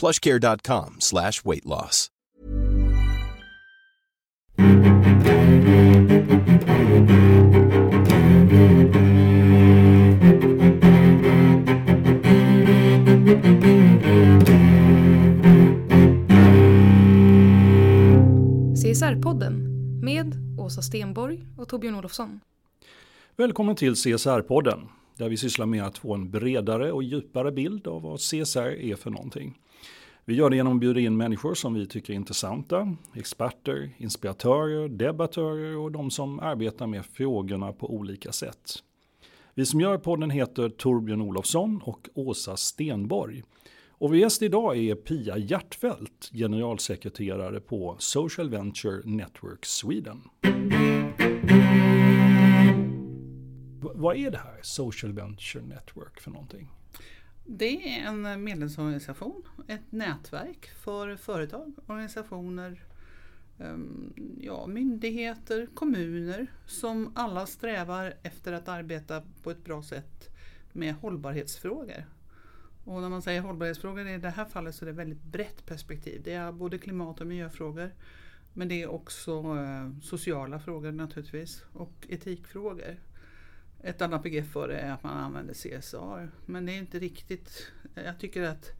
[0.00, 2.10] plushcare.com slash weight loss.
[18.94, 19.52] CSR-podden
[20.02, 22.40] med Åsa Stenborg och Torbjörn Olofsson.
[23.36, 28.02] Välkommen till CSR-podden där vi sysslar med att få en bredare och djupare bild av
[28.02, 29.58] vad CSR är för någonting.
[30.26, 34.88] Vi gör det genom att bjuda in människor som vi tycker är intressanta, experter, inspiratörer,
[34.88, 38.74] debattörer och de som arbetar med frågorna på olika sätt.
[39.54, 43.42] Vi som gör podden heter Torbjörn Olofsson och Åsa Stenborg.
[43.88, 50.22] Och vår gäst idag är Pia Hjärtfeldt, generalsekreterare på Social Venture Network Sweden.
[53.80, 56.68] Vad är det här Social Venture Network för någonting?
[57.46, 62.84] Det är en medlemsorganisation, ett nätverk för företag, organisationer,
[63.58, 70.28] ehm, ja, myndigheter, kommuner som alla strävar efter att arbeta på ett bra sätt
[70.72, 72.04] med hållbarhetsfrågor.
[72.84, 75.66] Och när man säger hållbarhetsfrågor i det här fallet så är det ett väldigt brett
[75.66, 76.20] perspektiv.
[76.24, 77.90] Det är både klimat och miljöfrågor
[78.52, 82.96] men det är också eh, sociala frågor naturligtvis och etikfrågor.
[83.84, 86.30] Ett annat begrepp för det är att man använder CSR.
[86.46, 88.70] Men det är inte riktigt, jag tycker att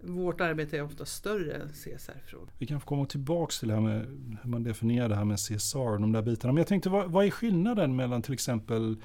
[0.00, 2.48] vårt arbete är ofta större än CSR-frågor.
[2.58, 4.06] Vi kan få komma tillbaka till det här med
[4.42, 6.52] hur man definierar det här med CSR och de där bitarna.
[6.52, 8.96] Men jag tänkte, vad, vad är skillnaden mellan till exempel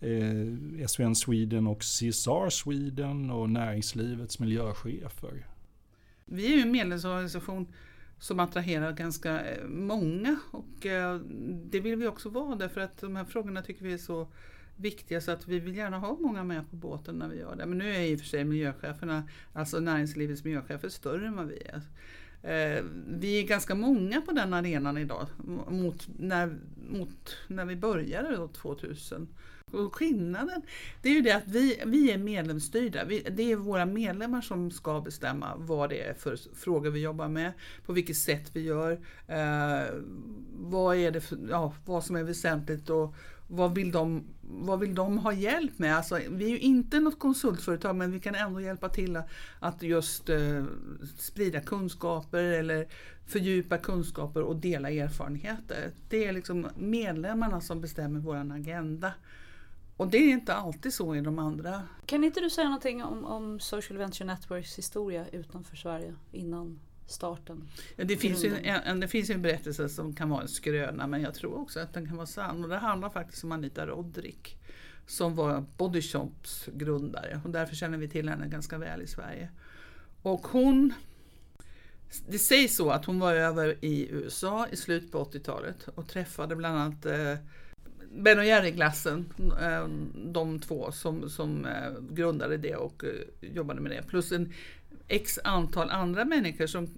[0.00, 5.46] eh, SVN Sweden och CSR Sweden och näringslivets miljöchefer?
[6.24, 7.72] Vi är ju en medlemsorganisation
[8.18, 11.20] som attraherar ganska eh, många och eh,
[11.70, 14.28] det vill vi också vara därför att de här frågorna tycker vi är så
[14.80, 17.66] viktiga så att vi vill gärna ha många med på båten när vi gör det.
[17.66, 21.62] Men nu är i och för sig miljöcheferna, alltså näringslivets miljöchefer, större än vad vi
[21.64, 21.82] är.
[22.42, 25.26] Eh, vi är ganska många på den arenan idag
[25.68, 26.58] mot när,
[26.90, 29.28] mot när vi började då 2000.
[29.72, 30.62] Och skillnaden
[31.02, 33.04] det är ju det att vi, vi är medlemsstyrda.
[33.04, 37.28] Vi, det är våra medlemmar som ska bestämma vad det är för frågor vi jobbar
[37.28, 37.52] med,
[37.86, 38.92] på vilket sätt vi gör,
[39.26, 39.94] eh,
[40.52, 43.14] vad, är det för, ja, vad som är väsentligt och,
[43.50, 45.96] vad vill, de, vad vill de ha hjälp med?
[45.96, 49.22] Alltså, vi är ju inte något konsultföretag men vi kan ändå hjälpa till
[49.60, 50.64] att just eh,
[51.18, 52.86] sprida kunskaper eller
[53.26, 55.90] fördjupa kunskaper och dela erfarenheter.
[56.08, 59.12] Det är liksom medlemmarna som bestämmer vår agenda.
[59.96, 61.82] Och det är inte alltid så i de andra.
[62.06, 67.68] Kan inte du säga någonting om, om Social Venture Networks historia utanför Sverige innan starten?
[67.96, 71.22] Ja, det, finns ju en, det finns en berättelse som kan vara en skröna men
[71.22, 72.64] jag tror också att den kan vara sann.
[72.64, 74.56] Och det handlar faktiskt om Anita Rodrik
[75.06, 79.48] som var Body Shops grundare och därför känner vi till henne ganska väl i Sverige.
[80.22, 80.92] Och hon
[82.28, 86.56] det sägs så att hon var över i USA i slutet på 80-talet och träffade
[86.56, 87.34] bland annat eh,
[88.12, 89.88] Ben och Jerry-glassen, eh,
[90.32, 93.10] de två som, som eh, grundade det och eh,
[93.54, 94.02] jobbade med det.
[94.02, 94.52] Plus en
[95.10, 96.88] x antal andra människor som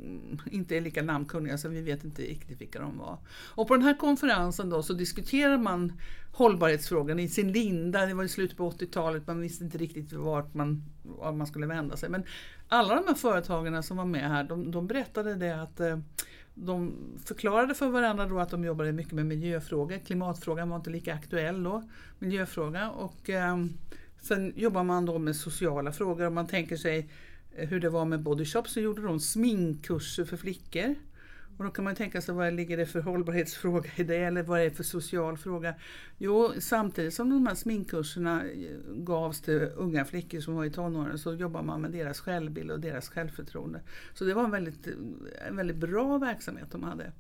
[0.50, 3.18] inte är lika namnkunniga så vi vet inte riktigt vilka de var.
[3.54, 5.92] Och på den här konferensen då så diskuterar man
[6.32, 8.06] hållbarhetsfrågan i sin linda.
[8.06, 11.66] Det var i slutet på 80-talet, man visste inte riktigt vart man, var man skulle
[11.66, 12.08] vända sig.
[12.08, 12.24] Men
[12.68, 15.98] alla de här företagarna som var med här, de, de berättade det att eh,
[16.54, 16.94] de
[17.24, 19.98] förklarade för varandra då att de jobbade mycket med miljöfrågor.
[19.98, 21.88] Klimatfrågan var inte lika aktuell då,
[22.18, 22.90] miljöfråga.
[22.90, 23.56] Och, eh,
[24.20, 26.26] sen jobbar man då med sociala frågor.
[26.26, 27.08] och man tänker sig
[27.56, 30.94] Eh, hur det var med Body Shop så gjorde de sminkkurser för flickor.
[31.56, 34.60] Och då kan man tänka sig vad ligger det för hållbarhetsfråga i det eller vad
[34.60, 35.74] är det för social fråga?
[36.18, 41.18] Jo, samtidigt som de här sminkkurserna eh, gavs till unga flickor som var i tonåren
[41.18, 43.80] så jobbar man med deras självbild och deras självförtroende.
[44.14, 44.92] Så det var en väldigt, eh,
[45.48, 47.12] en väldigt bra verksamhet de hade.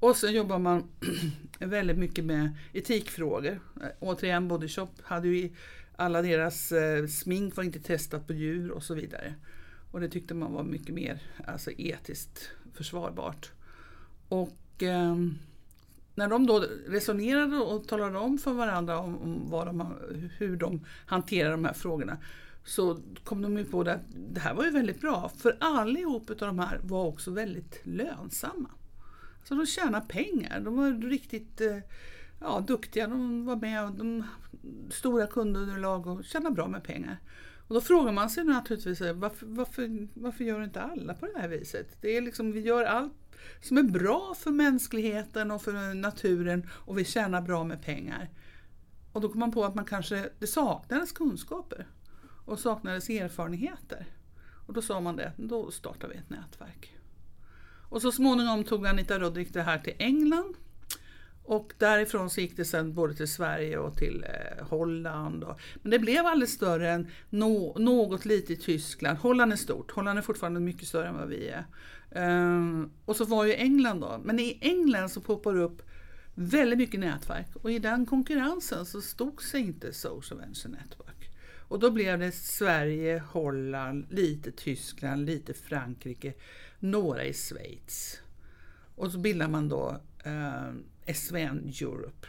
[0.00, 0.84] Och sen jobbar man
[1.58, 3.60] väldigt mycket med etikfrågor.
[3.98, 5.50] Återigen, Body Shop hade ju
[5.96, 9.34] alla deras eh, smink var inte testat på djur och så vidare.
[9.90, 13.50] Och det tyckte man var mycket mer alltså, etiskt försvarbart.
[14.28, 15.16] Och eh,
[16.14, 19.94] när de då resonerade och talade om för varandra om, om vad de,
[20.38, 22.18] hur de hanterar de här frågorna
[22.64, 24.00] så kom de ju på att
[24.32, 28.70] det här var ju väldigt bra för allihop av de här var också väldigt lönsamma.
[29.44, 31.78] Så de tjänade pengar, de var riktigt eh,
[32.40, 34.24] ja, duktiga, de var med, de
[34.90, 37.18] stora kundunderlag och tjänade bra med pengar.
[37.68, 41.48] Och då frågar man sig naturligtvis varför, varför, varför gör inte alla på det här
[41.48, 41.98] viset?
[42.00, 43.12] Det är liksom, vi gör allt
[43.60, 48.30] som är bra för mänskligheten och för naturen och vi tjänar bra med pengar.
[49.12, 51.86] Och då kom man på att man kanske, det saknades kunskaper
[52.44, 54.06] och saknades erfarenheter.
[54.66, 56.96] Och då sa man det, då startar vi ett nätverk.
[57.88, 60.56] Och så småningom tog Anita Roddick det här till England.
[61.46, 65.44] Och därifrån så gick det sen både till Sverige och till eh, Holland.
[65.44, 69.18] Och, men det blev aldrig större än no, något lite i Tyskland.
[69.18, 71.64] Holland är stort, Holland är fortfarande mycket större än vad vi är.
[72.10, 74.20] Um, och så var ju England då.
[74.24, 75.82] Men i England så poppar det upp
[76.34, 81.30] väldigt mycket nätverk och i den konkurrensen så stod sig inte Social Venture Network.
[81.68, 86.34] Och då blev det Sverige, Holland, lite Tyskland, lite Frankrike,
[86.78, 88.20] några i Schweiz.
[88.94, 90.72] Och så bildar man då eh,
[91.14, 92.26] SVN Europe.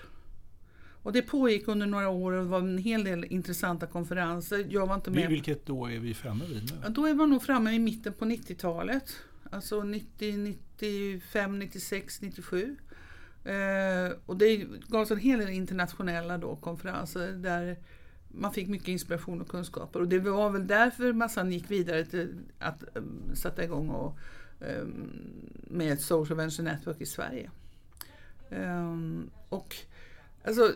[1.07, 4.65] Och det pågick under några år och det var en hel del intressanta konferenser.
[4.69, 5.29] Jag var inte med.
[5.29, 6.89] Vilket då är vi framme vid nu?
[6.89, 9.15] Då är man nog framme i mitten på 90-talet.
[9.51, 12.77] Alltså 90, 95, 96, 97.
[13.43, 17.77] Eh, och det gavs en hel del internationella då, konferenser där
[18.27, 19.99] man fick mycket inspiration och kunskaper.
[19.99, 24.17] Och det var väl därför man sedan gick vidare till att um, sätta igång och,
[24.59, 25.11] um,
[25.67, 27.51] med Social Venture Network i Sverige.
[28.49, 29.75] Um, och
[30.43, 30.73] alltså,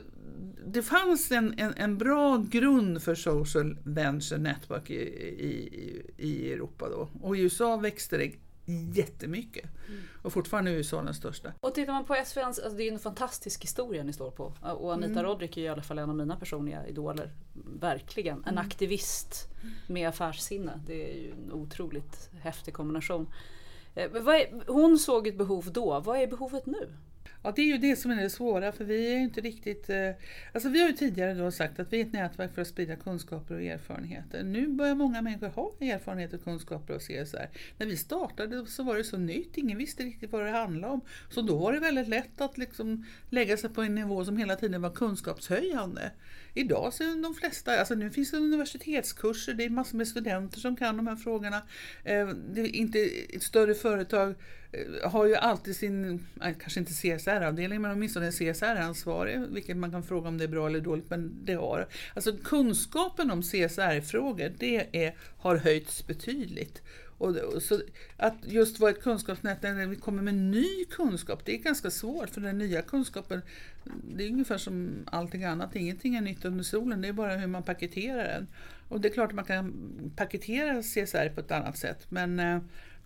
[0.65, 6.89] det fanns en, en, en, bra grund för Social Venture Network i, i, i Europa
[6.89, 7.09] då.
[7.21, 8.31] Och i USA växte det
[8.93, 9.69] jättemycket.
[9.87, 10.01] Mm.
[10.21, 11.53] Och fortfarande är USA den största.
[11.59, 14.53] Och tittar man på SVN, alltså det är en fantastisk historia ni står på.
[14.61, 15.23] Och Anita mm.
[15.23, 17.31] Roddick är i alla fall en av mina personliga idoler.
[17.79, 18.37] Verkligen.
[18.37, 18.57] En mm.
[18.57, 19.47] aktivist
[19.87, 20.81] med affärssinne.
[20.87, 23.27] Det är ju en otroligt häftig kombination.
[23.95, 24.11] Eh,
[24.67, 26.93] hon såg ett behov då, vad är behovet nu?
[27.43, 29.89] Ja, det är ju det som är det svåra för vi är inte riktigt...
[29.89, 30.09] Eh,
[30.53, 32.95] alltså vi har ju tidigare då sagt att vi är ett nätverk för att sprida
[32.95, 34.43] kunskaper och erfarenheter.
[34.43, 37.49] Nu börjar många människor ha erfarenheter och kunskaper av CSR.
[37.77, 41.01] När vi startade så var det så nytt, ingen visste riktigt vad det handlade om.
[41.29, 44.55] Så då var det väldigt lätt att liksom lägga sig på en nivå som hela
[44.55, 46.11] tiden var kunskapshöjande.
[46.53, 50.59] Idag så är de flesta, alltså nu finns det universitetskurser, det är massor med studenter
[50.59, 51.61] som kan de här frågorna.
[52.03, 52.99] Eh, det är inte
[53.33, 54.35] ett större företag
[54.71, 60.03] Eh, har ju alltid sin, kanske inte CSR-avdelning, men åtminstone en CSR-ansvarig, vilket man kan
[60.03, 61.87] fråga om det är bra eller dåligt, men det har.
[62.15, 66.81] Alltså kunskapen om CSR-frågor, det är, har höjts betydligt.
[67.21, 67.81] Och, så
[68.17, 72.29] att just vara ett kunskapsnät när vi kommer med ny kunskap, det är ganska svårt
[72.29, 73.41] för den nya kunskapen,
[74.15, 77.47] det är ungefär som allting annat, ingenting är nytt under solen, det är bara hur
[77.47, 78.47] man paketerar den.
[78.87, 79.73] Och det är klart att man kan
[80.15, 82.59] paketera CSR på ett annat sätt, men eh,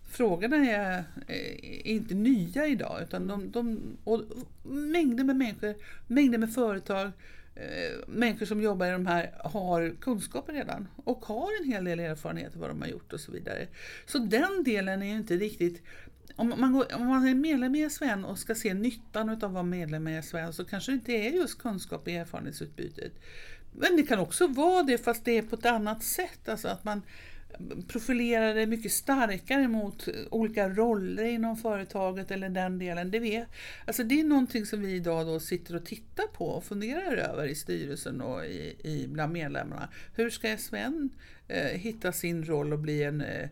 [0.08, 4.22] frågorna är, är, inte nya idag utan de, de, och
[4.62, 5.74] mängder med människor,
[6.06, 7.06] mängder med företag,
[7.54, 12.00] eh, människor som jobbar i de här har kunskaper redan och har en hel del
[12.00, 13.66] erfarenhet av vad de har gjort och så vidare.
[14.06, 15.82] Så den delen är ju inte riktigt
[16.36, 19.52] om man, går, om man är medlem i SVN och ska se nyttan av att
[19.52, 23.12] vara medlem i SVN så kanske det inte är just kunskap och erfarenhetsutbytet.
[23.72, 26.48] Men det kan också vara det fast det är på ett annat sätt.
[26.48, 27.02] Alltså att man,
[27.88, 33.10] profilera dig mycket starkare mot olika roller inom företaget eller den delen.
[33.10, 33.48] Det, vet.
[33.84, 37.46] Alltså det är någonting som vi idag då sitter och tittar på och funderar över
[37.46, 39.88] i styrelsen och i, i bland medlemmarna.
[40.14, 41.10] Hur ska SVN
[41.48, 43.48] eh, hitta sin roll och bli en, eh,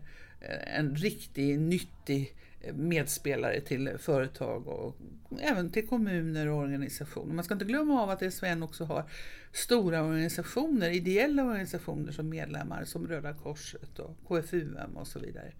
[0.77, 4.97] en riktig nyttig eh, medspelare till företag och
[5.39, 7.33] även till kommuner och organisationer.
[7.33, 9.03] Man ska inte glömma av att SVN också har
[9.51, 15.51] stora organisationer, ideella organisationer som medlemmar som Röda Korset och KFUM och så vidare.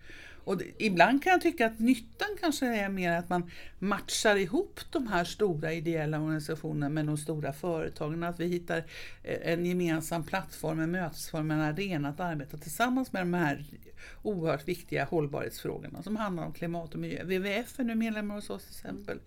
[0.46, 4.80] Och det, ibland kan jag tycka att nyttan kanske är mer att man matchar ihop
[4.92, 8.24] de här stora ideella organisationerna med de stora företagen.
[8.24, 8.78] Att vi hittar
[9.24, 13.66] eh, en gemensam plattform, en mötesform, en arena att arbeta tillsammans med de här
[14.22, 17.24] oerhört viktiga hållbarhetsfrågorna som handlar om klimat och miljö.
[17.24, 19.20] WWF är nu medlemmar hos oss till exempel.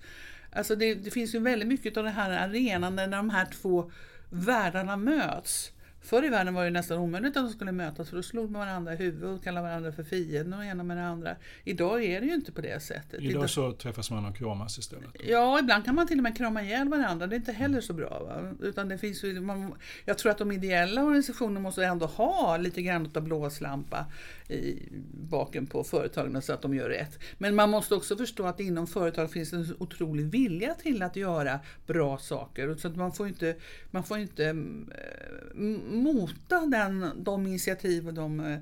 [0.59, 3.91] Alltså det, det finns ju väldigt mycket av den här arenan där de här två
[4.31, 5.73] världarna möts.
[6.09, 8.67] Förr i världen var det nästan omöjligt att de skulle mötas för då slog man
[8.67, 11.37] varandra i huvudet och kallade varandra för fienden och ena med det andra.
[11.65, 13.21] Idag är det ju inte på det sättet.
[13.21, 15.11] Idag så träffas man och kramas istället.
[15.29, 17.27] Ja, ibland kan man till och med krama ihjäl varandra.
[17.27, 18.09] Det är inte heller så bra.
[18.09, 18.53] Va?
[18.63, 19.75] Utan det finns ju, man,
[20.05, 24.07] jag tror att de ideella organisationerna måste ändå ha lite grann av blåslampa
[24.49, 27.19] i baken på företagen så att de gör rätt.
[27.39, 31.61] Men man måste också förstå att inom företag finns en otrolig vilja till att göra
[31.87, 32.75] bra saker.
[32.75, 33.57] Så att man får inte,
[33.91, 38.59] man får inte äh, mota den, de initiativ och de äh,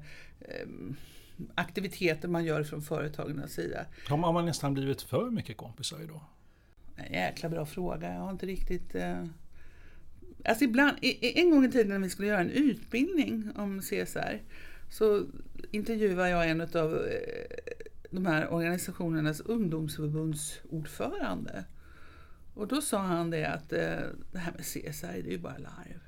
[1.55, 3.87] aktiviteter man gör från företagens sida.
[4.09, 6.21] Har man nästan blivit för mycket kompisar idag?
[6.97, 8.13] En jäkla bra fråga.
[8.13, 8.95] Jag har inte riktigt...
[8.95, 9.25] Eh...
[10.45, 14.43] Alltså ibland, en gång i tiden när vi skulle göra en utbildning om CSR
[14.91, 15.27] så
[15.71, 17.01] intervjuade jag en av eh,
[18.11, 21.65] de här organisationernas ungdomsförbundsordförande.
[22.55, 23.99] Och då sa han det att eh,
[24.33, 26.01] det här med CSR, det är ju bara larv.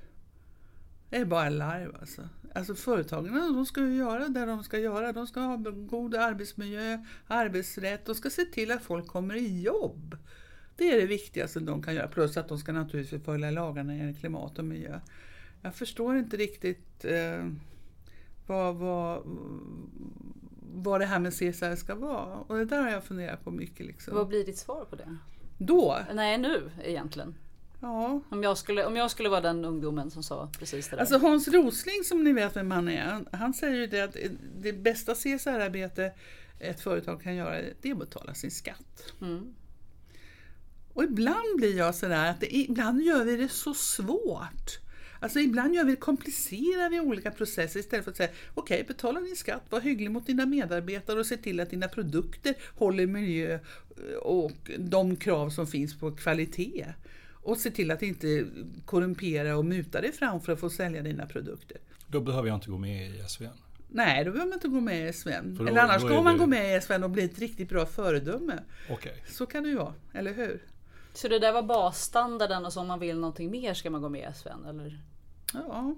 [1.11, 2.29] Det är bara larv alltså.
[2.55, 5.13] Alltså företagen de ska ju göra det de ska göra.
[5.13, 8.05] De ska ha god arbetsmiljö, arbetsrätt.
[8.05, 10.17] De ska se till att folk kommer i jobb.
[10.77, 12.09] Det är det viktigaste de kan göra.
[12.09, 15.01] Plus att de ska naturligtvis följa lagarna när det gäller klimat och miljö.
[15.63, 17.49] Jag förstår inte riktigt eh,
[18.47, 19.23] vad, vad,
[20.75, 22.35] vad det här med CSR ska vara.
[22.35, 23.87] Och det där har jag funderat på mycket.
[23.87, 24.15] Liksom.
[24.15, 25.17] Vad blir ditt svar på det?
[25.59, 25.99] Då?
[26.15, 27.35] Nej, nu egentligen.
[27.81, 28.21] Ja.
[28.29, 31.01] Om, jag skulle, om jag skulle vara den ungdomen som sa precis det där.
[31.01, 33.25] Alltså Hans Rosling som ni vet vem han är.
[33.33, 34.17] Han säger ju det att
[34.61, 36.13] det bästa CSR-arbete
[36.59, 39.13] ett företag kan göra det är att betala sin skatt.
[39.21, 39.55] Mm.
[40.93, 44.79] Och ibland blir jag sådär att det, ibland gör vi det så svårt.
[45.21, 49.21] Alltså ibland gör vi komplicerar vi olika processer istället för att säga okej, okay, betala
[49.21, 53.59] din skatt, var hygglig mot dina medarbetare och se till att dina produkter håller miljö
[54.23, 56.87] och de krav som finns på kvalitet.
[57.49, 58.47] Och se till att inte
[58.85, 61.79] korrumpera och muta dig fram för att få sälja dina produkter.
[62.07, 63.49] Då behöver jag inte gå med i SVN.
[63.89, 65.55] Nej, då behöver man inte gå med i SVN.
[65.55, 66.39] Då, Eller annars ska man det...
[66.39, 68.63] gå med i SVN och bli ett riktigt bra föredöme.
[68.91, 69.13] Okay.
[69.29, 70.63] Så kan det ju vara, eller hur?
[71.15, 74.09] Så det där var basstandarden och så om man vill någonting mer ska man gå
[74.09, 74.65] med i SVN?
[74.69, 75.03] Eller?
[75.53, 75.95] Ja.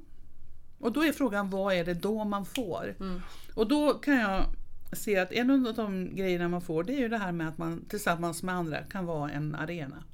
[0.78, 2.94] Och då är frågan vad är det då man får?
[3.00, 3.20] Mm.
[3.54, 4.44] Och då kan jag
[4.92, 7.58] se att en av de grejerna man får det är ju det här med att
[7.58, 10.04] man tillsammans med andra kan vara en arena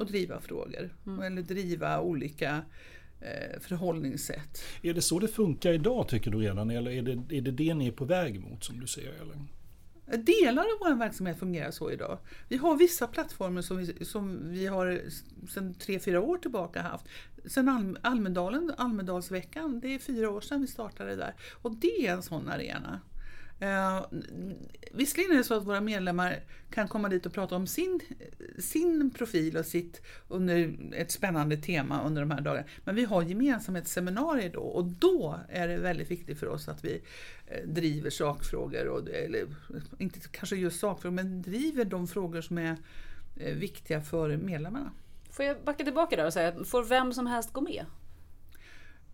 [0.00, 0.94] och driva frågor.
[1.06, 1.22] Mm.
[1.22, 2.62] Eller driva olika
[3.20, 4.62] eh, förhållningssätt.
[4.82, 6.70] Är det så det funkar idag tycker du redan?
[6.70, 9.12] Eller är det, är det det ni är på väg mot som du ser?
[9.22, 9.36] Eller?
[10.16, 12.18] Delar av vår verksamhet fungerar så idag.
[12.48, 15.00] Vi har vissa plattformar som vi, som vi har
[15.48, 17.06] sedan tre fyra år tillbaka haft.
[17.46, 21.34] Sen Almedalen, Almedalsveckan, det är fyra år sedan vi startade där.
[21.62, 23.00] Och det är en sån arena.
[23.62, 24.06] Uh,
[24.92, 26.40] visserligen är det så att våra medlemmar
[26.70, 28.00] kan komma dit och prata om sin,
[28.58, 32.66] sin profil och sitt under ett spännande tema under de här dagarna.
[32.84, 37.02] Men vi har gemensamhetsseminarier då och då är det väldigt viktigt för oss att vi
[37.46, 39.46] eh, driver sakfrågor, och, eller
[39.98, 42.76] inte kanske just sakfrågor, men driver de frågor som är
[43.36, 44.92] eh, viktiga för medlemmarna.
[45.30, 47.86] Får jag backa tillbaka där och säga, får vem som helst gå med?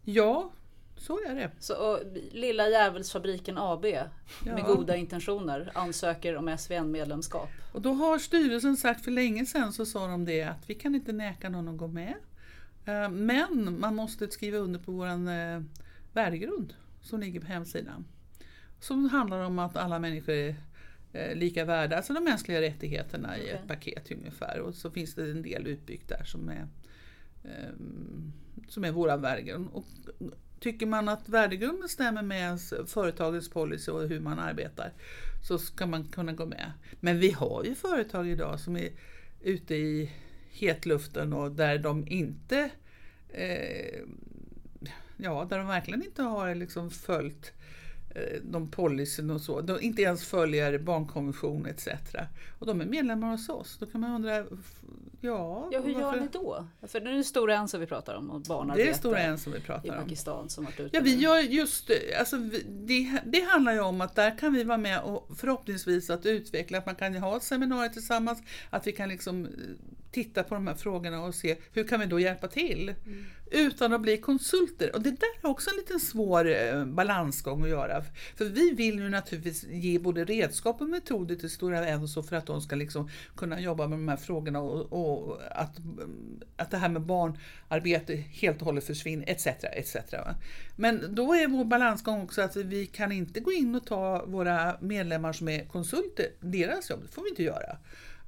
[0.05, 0.51] Ja,
[0.97, 1.51] så är det.
[1.59, 2.01] Så, och,
[2.33, 4.05] Lilla Djävulsfabriken AB ja.
[4.45, 7.49] med goda intentioner ansöker om SVN-medlemskap.
[7.73, 10.95] Och då har styrelsen sagt för länge sedan så sa de det att vi kan
[10.95, 12.15] inte näka någon att gå med.
[12.87, 15.63] Eh, men man måste skriva under på vår eh,
[16.13, 18.05] värdegrund som ligger på hemsidan.
[18.81, 20.57] Som handlar om att alla människor är
[21.13, 23.43] eh, lika värda, alltså de mänskliga rättigheterna okay.
[23.43, 24.61] i ett paket ungefär.
[24.61, 26.67] Och så finns det en del utbyggt där som är,
[28.69, 29.69] som är våra värdegrund.
[29.73, 29.87] Och
[30.61, 34.93] Tycker man att värdegrunden stämmer med företagets policy och hur man arbetar
[35.49, 36.73] så ska man kunna gå med.
[37.01, 38.91] Men vi har ju företag idag som är
[39.43, 40.13] ute i
[40.51, 42.71] hetluften och där de inte
[43.29, 44.01] eh,
[45.17, 47.53] ja, där de verkligen inte har liksom följt
[48.17, 49.61] Eh, de policyn och så.
[49.61, 51.89] De inte ens följer barnkonvention etc.
[52.59, 53.77] Och de är medlemmar hos oss.
[53.81, 54.45] Då kan man undra,
[55.27, 55.69] ja...
[55.73, 56.17] Ja, hur varför?
[56.17, 56.67] gör ni då?
[56.83, 58.85] För det är Stora Enso vi pratar om och barnarbete.
[58.85, 59.95] Det är Stora Enso vi pratar om.
[59.95, 60.97] I Pakistan som varit ute.
[60.97, 64.79] Ja, vi gör just alltså, det, det handlar ju om att där kan vi vara
[64.79, 69.09] med och förhoppningsvis att utveckla, att man kan ha ett seminarium tillsammans, att vi kan
[69.09, 69.49] liksom
[70.17, 72.95] titta på de här frågorna och se hur kan vi då hjälpa till?
[73.07, 73.25] Mm.
[73.51, 74.95] Utan att bli konsulter.
[74.95, 78.05] Och det där är också en liten svår eh, balansgång att göra.
[78.37, 82.47] För vi vill ju naturligtvis ge både redskap och metoder till Stora Enso för att
[82.47, 85.77] de ska liksom kunna jobba med de här frågorna och, och att,
[86.57, 89.47] att det här med barnarbete helt och hållet försvinner etc.
[89.47, 89.97] etc.
[90.77, 94.77] Men då är vår balansgång också att vi kan inte gå in och ta våra
[94.81, 97.79] medlemmar som är konsulter, deras jobb, det får vi inte göra.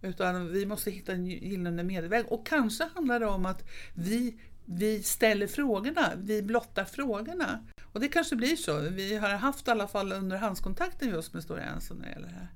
[0.02, 2.25] Utan vi måste hitta en gyllene medelväg.
[2.28, 3.64] Och kanske handlar det om att
[3.95, 4.40] vi
[4.71, 7.59] vi ställer frågorna, vi blottar frågorna.
[7.93, 8.81] Och det kanske blir så.
[8.81, 12.35] Vi har haft i alla fall underhandskontakten just med Stora Enso när det gäller det
[12.35, 12.49] här.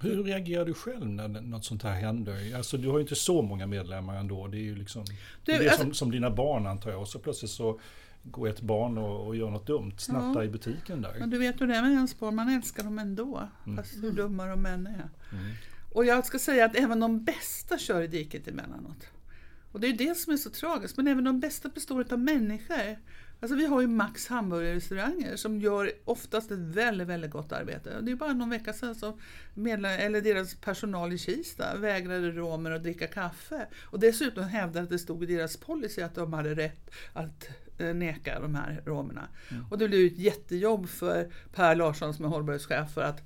[0.00, 2.56] Hur reagerar du själv när något sånt här händer?
[2.56, 4.46] Alltså du har ju inte så många medlemmar ändå.
[4.46, 7.00] Det är ju liksom Du, det är alltså- som, som dina barn antar jag.
[7.00, 7.80] Och så plötsligt så
[8.22, 10.44] går ett barn och, och gör något dumt, snattar Ja.
[10.44, 11.16] i butiken där.
[11.18, 13.48] Men du vet hur det är med ens barn, man älskar dem ändå.
[13.76, 15.08] Fast hur dumma de än är.
[15.94, 19.06] Och jag ska säga att även de bästa kör i diket emellanåt.
[19.72, 20.96] Och det är ju det som är så tragiskt.
[20.96, 22.98] Men även de bästa består av människor.
[23.40, 28.00] Alltså vi har ju Max hamburgerrestauranger som gör oftast ett väldigt, väldigt gott arbete.
[28.00, 29.20] Det är bara någon vecka sedan som
[29.54, 33.66] medlem, eller deras personal i Kista vägrade romer att dricka kaffe.
[33.82, 37.94] Och dessutom hävdade att det stod i deras policy att de hade rätt att eh,
[37.94, 39.28] neka de här romerna.
[39.70, 43.22] Och det blev ju ett jättejobb för Per Larsson som är hållbarhetschef för att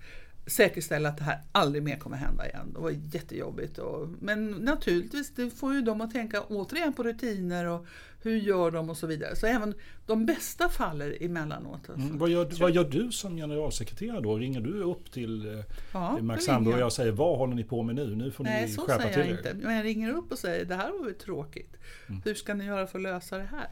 [0.46, 2.72] säkerställa att det här aldrig mer kommer hända igen.
[2.74, 3.78] Det var jättejobbigt.
[3.78, 7.86] Och, men naturligtvis, det får ju dem att tänka återigen på rutiner och
[8.22, 9.36] hur gör de och så vidare.
[9.36, 9.74] Så även
[10.06, 11.74] de bästa faller emellanåt.
[11.90, 12.06] Alltså.
[12.06, 14.36] Mm, vad, gör, vad gör du som generalsekreterare då?
[14.38, 16.86] Ringer du upp till eh, Ja, Max ringer Hamburger jag.
[16.86, 18.14] och säger vad håller ni på med nu?
[18.16, 19.36] Nu får Nej, ni så skärpa säger till jag er.
[19.36, 19.66] inte.
[19.66, 21.76] Men jag ringer upp och säger det här var ju tråkigt.
[22.24, 23.68] Hur ska ni göra för att lösa det här?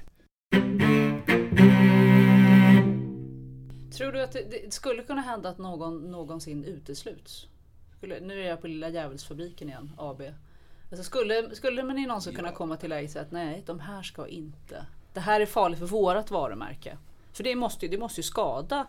[3.96, 7.46] Tror du att det, det skulle kunna hända att någon någonsin utesluts?
[7.96, 10.22] Skulle, nu är jag på Lilla Djävulsfabriken igen, AB.
[10.90, 14.86] Alltså skulle, skulle man någonsin kunna komma till läget att nej, de här ska inte.
[15.12, 16.98] Det här är farligt för vårat varumärke.
[17.32, 18.86] För det måste, ju- det måste ju skada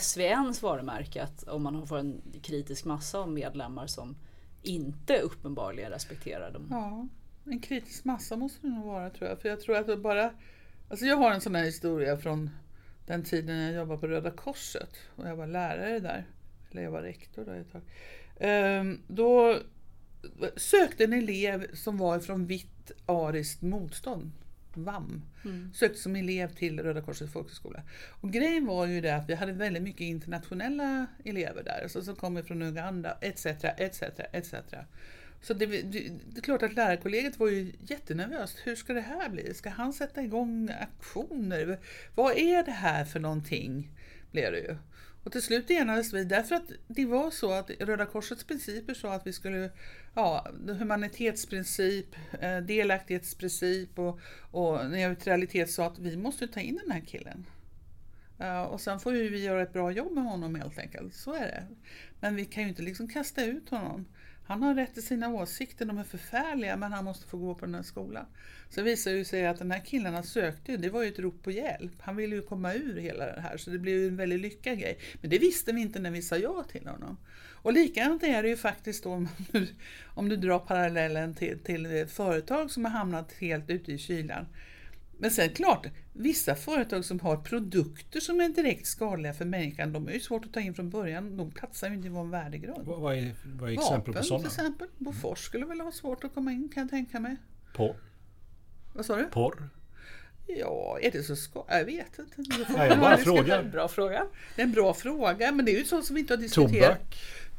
[0.00, 4.16] SVNs varumärke att om man får en kritisk massa av medlemmar som
[4.62, 6.66] inte uppenbarligen respekterar dem.
[6.70, 7.08] Ja,
[7.52, 9.40] en kritisk massa måste det nog vara tror jag.
[9.40, 10.30] För jag tror att det bara...
[10.90, 12.50] Alltså jag har en sån här historia från
[13.06, 16.24] den tiden jag jobbade på Röda Korset och jag var lärare där.
[16.70, 17.82] Eller jag var rektor där ett tag.
[18.40, 19.58] Ehm, då
[20.56, 24.32] sökte en elev som var från vitt ariskt motstånd,
[24.74, 25.22] VAM,
[25.74, 27.82] sökte som elev till Röda Korsets folkhögskola.
[28.20, 32.16] Och grejen var ju det att vi hade väldigt mycket internationella elever där, alltså som
[32.16, 34.54] kommer från Uganda, etc, etc, etc.
[35.42, 35.82] Så det, det,
[36.26, 38.58] det är klart att lärarkollegiet var ju jättenervöst.
[38.64, 39.54] Hur ska det här bli?
[39.54, 41.78] Ska han sätta igång aktioner?
[42.14, 43.90] Vad är det här för någonting?
[44.30, 44.76] Blev det ju.
[45.26, 49.14] Och till slut enades vi därför att det var så att Röda Korsets principer sa
[49.14, 49.70] att vi skulle,
[50.14, 50.46] ja,
[50.78, 57.46] humanitetsprincip, eh, delaktighetsprincip och, och neutralitet sa att vi måste ta in den här killen.
[58.38, 61.14] Eh, och sen får ju vi göra ett bra jobb med honom helt enkelt.
[61.14, 61.66] Så är det.
[62.20, 64.06] Men vi kan ju inte liksom kasta ut honom.
[64.46, 67.66] Han har rätt till sina åsikter, de är förfärliga men han måste få gå på
[67.66, 68.26] den här skolan.
[68.70, 71.42] Så visar det sig att den här killen han sökte, det var ju ett rop
[71.42, 71.92] på hjälp.
[72.00, 74.78] Han ville ju komma ur hela det här så det blev ju en väldigt lyckad
[74.78, 74.98] grej.
[75.20, 77.16] Men det visste vi inte när vi sa ja till honom.
[77.66, 79.66] Och likadant är det ju faktiskt då om du,
[80.04, 84.46] om du drar parallellen till, till ett företag som har hamnat helt ute i kylan.
[85.18, 90.08] Men sen klart, vissa företag som har produkter som är direkt skadliga för människan, de
[90.08, 91.36] är ju svårt att ta in från början.
[91.36, 92.86] De platsar ju inte i vår värdegrund.
[92.86, 94.42] Vad, vad, är, vad är exempel på Vapen sådana?
[94.42, 94.88] till exempel.
[94.98, 97.36] Bofors skulle väl ha svårt att komma in kan jag tänka mig.
[97.74, 97.96] Porr?
[98.92, 99.24] Vad sa du?
[99.24, 99.68] Porr?
[100.46, 101.74] Ja, är det så skadligt?
[101.74, 102.56] Jag vet inte.
[102.76, 103.64] Nej, jag bara frågar.
[103.64, 104.26] Bra fråga.
[104.56, 106.98] Det är en bra fråga, men det är ju sånt som vi inte har diskuterat.
[106.98, 107.16] Tobak?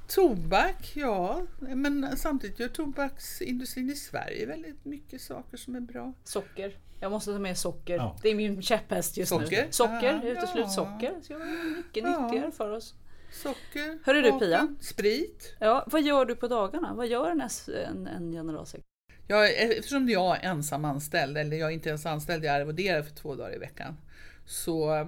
[0.07, 1.45] Tobak, ja.
[1.59, 6.13] Men samtidigt gör tobaksindustrin i Sverige väldigt mycket saker som är bra.
[6.23, 6.77] Socker.
[6.99, 7.95] Jag måste ta med socker.
[7.95, 8.17] Ja.
[8.21, 9.65] Det är min käpphäst just Socker?
[9.65, 9.71] nu.
[9.71, 10.29] Socker, Ja.
[10.29, 10.69] uteslut Ja.
[10.69, 11.13] socker.
[11.27, 12.21] Det vara mycket Ja.
[12.27, 12.93] nyttigare för oss.
[13.31, 14.67] Socker, Hörru du, Pia.
[14.81, 15.55] sprit.
[15.59, 16.93] Ja, vad gör du på dagarna?
[16.93, 17.41] Vad gör en,
[17.87, 18.83] en, en generalsekreterare?
[19.27, 23.05] Jag, eftersom jag är ensam anställd, eller jag är inte ens anställd, jag är arvoderad
[23.05, 23.97] för två dagar i veckan.
[24.45, 25.07] Så eh,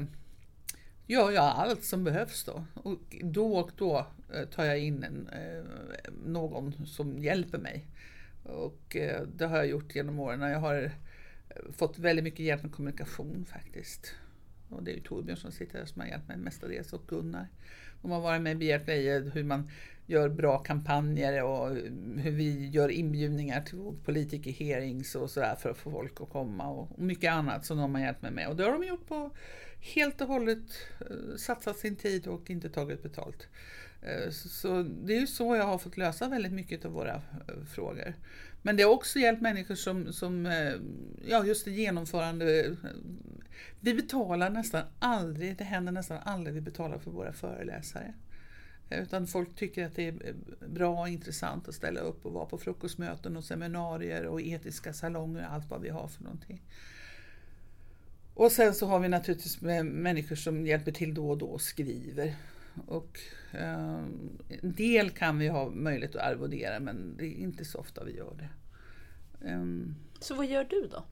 [1.07, 2.63] gör jag allt som behövs då.
[2.73, 5.63] Och då och då eh, tar jag in en, eh,
[6.25, 7.85] någon som hjälper mig.
[8.43, 10.41] Och eh, det har jag gjort genom åren.
[10.41, 10.91] Jag har
[11.71, 14.15] fått väldigt mycket hjälp med kommunikation faktiskt.
[14.69, 17.47] Och det är ju Torbjörn som sitter här som har hjälpt mig mestadels och Gunnar.
[18.01, 19.69] De har varit med och mig i hur man
[20.05, 21.69] gör bra kampanjer och
[22.17, 26.99] hur vi gör inbjudningar till politiker-hearings och sådär för att få folk att komma och
[26.99, 28.47] mycket annat som de har hjälpt mig med.
[28.47, 29.31] Och det har de gjort på
[29.79, 30.59] helt och hållet
[30.99, 33.47] eh, satsat sin tid och inte tagit betalt.
[34.01, 37.63] Eh, så det är ju så jag har fått lösa väldigt mycket av våra eh,
[37.73, 38.13] frågor.
[38.61, 40.73] Men det har också hjälpt människor som, som eh,
[41.27, 42.75] ja just det genomförande.
[43.79, 48.13] Vi betalar nästan aldrig, det händer nästan aldrig vi betalar för våra föreläsare.
[48.89, 50.35] Utan folk tycker att det är
[50.67, 55.45] bra och intressant att ställa upp och vara på frukostmöten och seminarier och etiska salonger,
[55.47, 56.61] och allt vad vi har för någonting.
[58.33, 62.35] Och sen så har vi naturligtvis människor som hjälper till då och då och skriver.
[62.85, 63.19] Och,
[63.51, 64.03] eh,
[64.47, 68.17] en del kan vi ha möjlighet att arvodera men det är inte så ofta vi
[68.17, 68.49] gör det.
[69.53, 71.03] Um, så vad gör du då?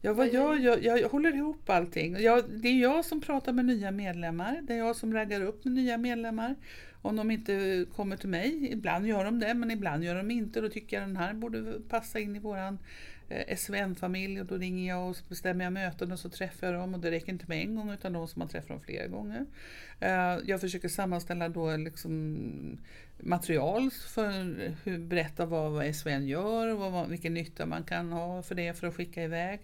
[0.00, 0.60] Ja, vad jag?
[0.60, 2.16] Jag, jag håller ihop allting.
[2.20, 4.60] Jag, det är jag som pratar med nya medlemmar.
[4.62, 6.54] Det är jag som raggar upp med nya medlemmar.
[7.02, 10.60] Om de inte kommer till mig, ibland gör de det, men ibland gör de inte.
[10.60, 12.78] Då tycker jag den här borde passa in i våran
[13.28, 16.94] Eh, SVN-familj och då ringer jag och bestämmer jag möten och så träffar jag dem
[16.94, 19.46] och det räcker inte med en gång utan de som man träffar dem flera gånger.
[20.00, 22.78] Eh, jag försöker sammanställa då liksom
[23.18, 24.28] material för
[24.84, 28.74] att berätta vad, vad SVN gör och vad, vilken nytta man kan ha för det
[28.74, 29.60] för att skicka iväg.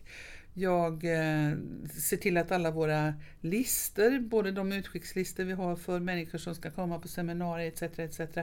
[0.55, 1.57] Jag eh,
[1.95, 6.71] ser till att alla våra listor, både de utskickslistor vi har för människor som ska
[6.71, 7.99] komma på seminarier etc.
[7.99, 8.39] etc.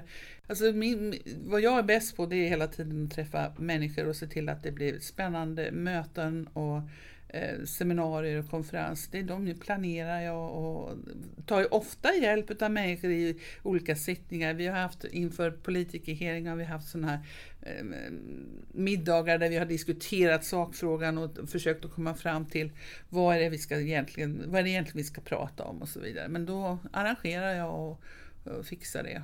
[0.48, 4.16] Alltså min, vad jag är bäst på det är hela tiden att träffa människor och
[4.16, 6.82] se till att det blir spännande möten och
[7.30, 9.12] eh, seminarier och konferenser.
[9.12, 10.98] Det är de planerar jag och
[11.46, 14.54] tar ofta hjälp av människor i olika sittningar.
[14.54, 17.20] Vi har haft inför politikerhearingar, vi har haft sådana här
[18.68, 22.72] middagar där vi har diskuterat sakfrågan och försökt att komma fram till
[23.10, 25.90] vad är det vi ska egentligen, vad är det egentligen vi ska prata om och
[25.90, 26.28] så vidare.
[26.28, 28.02] Men då arrangerar jag och,
[28.44, 29.24] och fixar det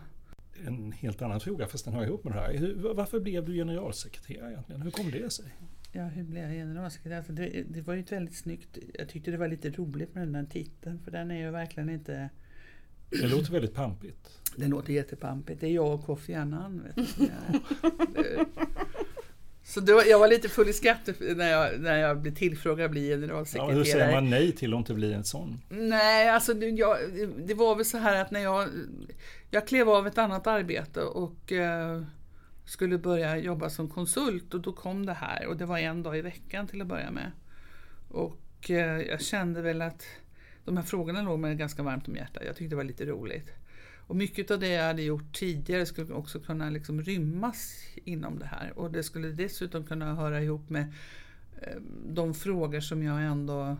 [0.63, 2.53] en helt annan fråga fast den hör ihop med det här.
[2.53, 4.81] Hur, varför blev du generalsekreterare egentligen?
[4.81, 5.45] Hur kom det sig?
[5.91, 7.19] Ja, hur blev jag generalsekreterare?
[7.19, 8.77] Alltså det, det var ju ett väldigt snyggt...
[8.93, 11.89] Jag tyckte det var lite roligt med den där titeln för den är ju verkligen
[11.89, 12.29] inte...
[13.21, 14.29] Det låter väldigt pampigt.
[14.55, 15.61] Det låter jättepampigt.
[15.61, 16.83] Det är jag och Kofi Annan.
[16.83, 16.95] Vet
[19.63, 22.91] Så då, jag var lite full i skratt när jag, när jag blev tillfrågad att
[22.91, 23.71] bli generalsekreterare.
[23.71, 25.61] Ja, hur säger man nej till att inte bli en sån?
[25.69, 26.97] Nej, alltså jag,
[27.45, 28.69] det var väl så här att när jag,
[29.51, 32.03] jag klev av ett annat arbete och eh,
[32.65, 36.17] skulle börja jobba som konsult och då kom det här och det var en dag
[36.17, 37.31] i veckan till att börja med.
[38.09, 40.05] Och eh, jag kände väl att
[40.65, 42.43] de här frågorna låg mig ganska varmt om hjärtat.
[42.45, 43.51] Jag tyckte det var lite roligt.
[44.07, 48.45] Och mycket av det jag hade gjort tidigare skulle också kunna liksom rymmas inom det
[48.45, 48.79] här.
[48.79, 50.93] Och det skulle dessutom kunna höra ihop med
[51.61, 53.77] eh, de frågor som jag ändå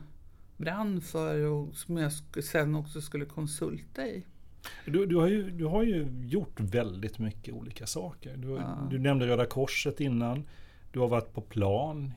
[0.58, 2.12] brann för och som jag
[2.43, 4.24] sen också skulle konsulta i.
[4.86, 8.38] Du, du, har ju, du har ju gjort väldigt mycket olika saker.
[8.38, 8.88] Du, ja.
[8.91, 10.43] du nämnde Röda Korset innan.
[10.95, 12.13] Du har varit på plan,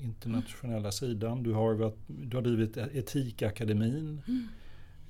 [0.00, 0.92] internationella mm.
[0.92, 1.42] sidan.
[1.42, 4.22] Du har, varit, du har drivit e-, Etikakademin.
[4.28, 4.48] Mm.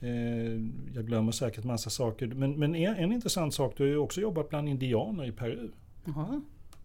[0.01, 2.27] Eh, jag glömmer säkert massa saker.
[2.27, 5.71] Men, men en, en, intressant sak, du har ju också jobbat bland indianer i Peru.
[6.05, 6.41] Ja,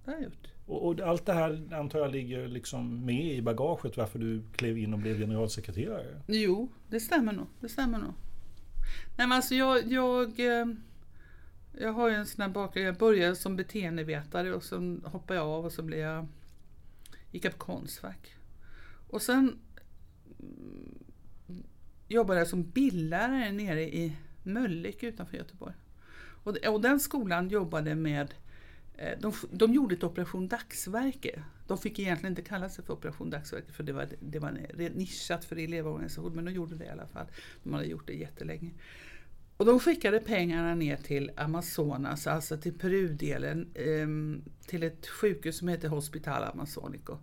[0.06, 0.48] det har jag gjort.
[0.66, 4.78] Och, och, allt det här antar jag ligger liksom med i bagaget varför du klev
[4.78, 6.22] in och blev generalsekreterare?
[6.28, 7.48] Jo, det stämmer nog.
[7.60, 8.14] Det stämmer nog.
[9.18, 10.66] Nej men alltså jag, jag, eh,
[11.78, 12.88] jag har ju en sån här bakgrund.
[12.88, 16.28] Jag började som beteendevetare och sen hoppade jag av och så blev jag,
[17.32, 18.36] gick jag på Konstfack.
[19.08, 19.60] Och sen
[20.40, 21.64] mm,
[22.08, 25.74] jobbade jag som bildlärare nere i Mölnlycke utanför Göteborg.
[26.44, 28.34] Och, och den skolan jobbade med
[28.98, 31.44] eh, de, de gjorde ett Operation Dagsverke.
[31.68, 34.52] De fick egentligen inte kalla sig för Operation Dagsverke för det var, det var
[34.96, 37.26] nischat för elevorganisation men de gjorde det i alla fall.
[37.64, 38.72] De hade gjort det jättelänge.
[39.58, 45.68] Och de skickade pengarna ner till Amazonas, alltså till Perudelen, ehm, till ett sjukhus som
[45.68, 47.18] heter Hospital Amazonico.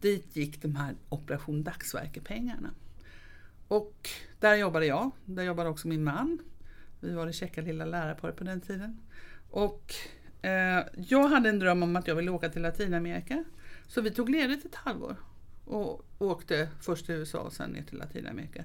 [0.00, 2.70] Dit gick de här Operation Dagsverke-pengarna.
[3.68, 4.08] Och
[4.40, 6.38] där jobbade jag, där jobbade också min man.
[7.00, 9.00] Vi var det käcka lilla lärarparet på den tiden.
[9.50, 9.94] Och
[10.42, 13.44] eh, jag hade en dröm om att jag ville åka till Latinamerika.
[13.86, 15.16] Så vi tog ledigt ett halvår
[15.64, 18.64] och åkte först till USA och sen ner till Latinamerika.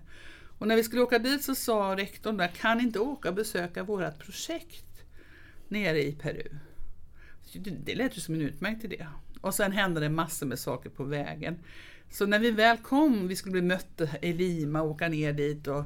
[0.59, 3.83] Och när vi skulle åka dit så sa rektorn där, kan inte åka och besöka
[3.83, 5.05] vårt projekt
[5.67, 6.49] nere i Peru.
[7.53, 9.07] Det lät ju som en utmärkt idé.
[9.41, 11.57] Och sen hände det massor med saker på vägen.
[12.11, 15.67] Så när vi väl kom, vi skulle bli mötta i Lima och åka ner dit
[15.67, 15.83] och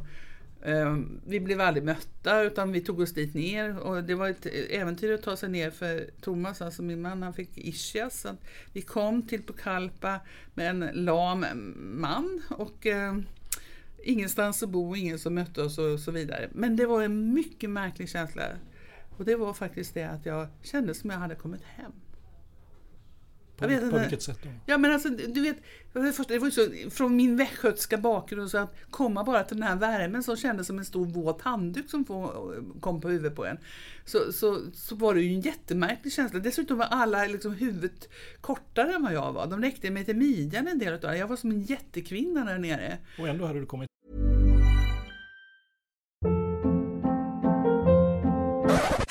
[0.64, 4.46] um, vi blev aldrig mötta utan vi tog oss dit ner och det var ett
[4.70, 8.26] äventyr att ta sig ner för Thomas, alltså min man, han fick ischias.
[8.74, 10.20] vi kom till Pucallpa
[10.54, 13.26] med en lam man och um,
[14.04, 16.50] ingenstans att bo, ingen som mötte oss och så vidare.
[16.52, 18.44] Men det var en mycket märklig känsla.
[19.18, 21.92] Och det var faktiskt det att jag kände som jag hade kommit hem.
[23.60, 24.50] På, jag vet, på vilket sätt då?
[24.66, 25.58] Ja men alltså du vet,
[26.28, 29.76] det var ju så, från min västgötska bakgrund så att komma bara till den här
[29.76, 32.06] värmen som kändes som en stor våt handduk som
[32.82, 33.58] kom på huvudet på en.
[34.06, 36.40] Så, så, så var det ju en jättemärklig känsla.
[36.40, 38.10] Dessutom var alla liksom huvudet
[38.42, 39.48] kortare än vad jag var.
[39.48, 41.18] De räckte mig till midjan en del utav det.
[41.18, 42.98] Jag var som en jättekvinna där nere.
[43.20, 43.90] Och ändå hade du kommit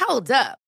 [0.09, 0.68] Hold up.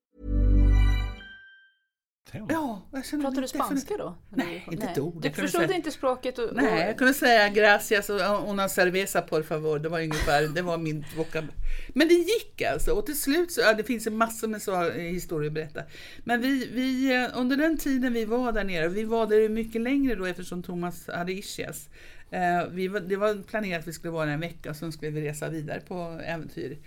[2.33, 4.15] Ja, jag känner Pratar du spanska då?
[4.29, 5.21] Nej, inte ett ord.
[5.21, 6.37] Du förstod säga- inte språket?
[6.37, 9.79] Och, Nej, jag kunde säga gracias och una cerveza por favor.
[9.79, 11.45] Det var ungefär, det var min vokab.
[11.89, 14.91] Men det gick alltså och till slut så, ja, det finns en massa med så
[14.91, 15.83] historier att berätta.
[16.23, 19.81] Men vi, vi, eh, under den tiden vi var där nere, vi var där mycket
[19.81, 21.89] längre då eftersom Thomas hade ischias.
[22.31, 24.91] Eh, vi var, det var planerat att vi skulle vara där en vecka och sen
[24.91, 26.77] skulle vi resa vidare på äventyr.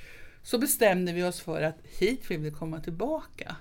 [0.43, 3.57] Så bestämde vi oss för att hit vill vi komma tillbaka.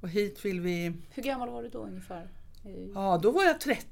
[0.00, 2.28] Och hit vill vi hur gammal var du då ungefär?
[2.64, 3.86] I- Ja, då var jag 30.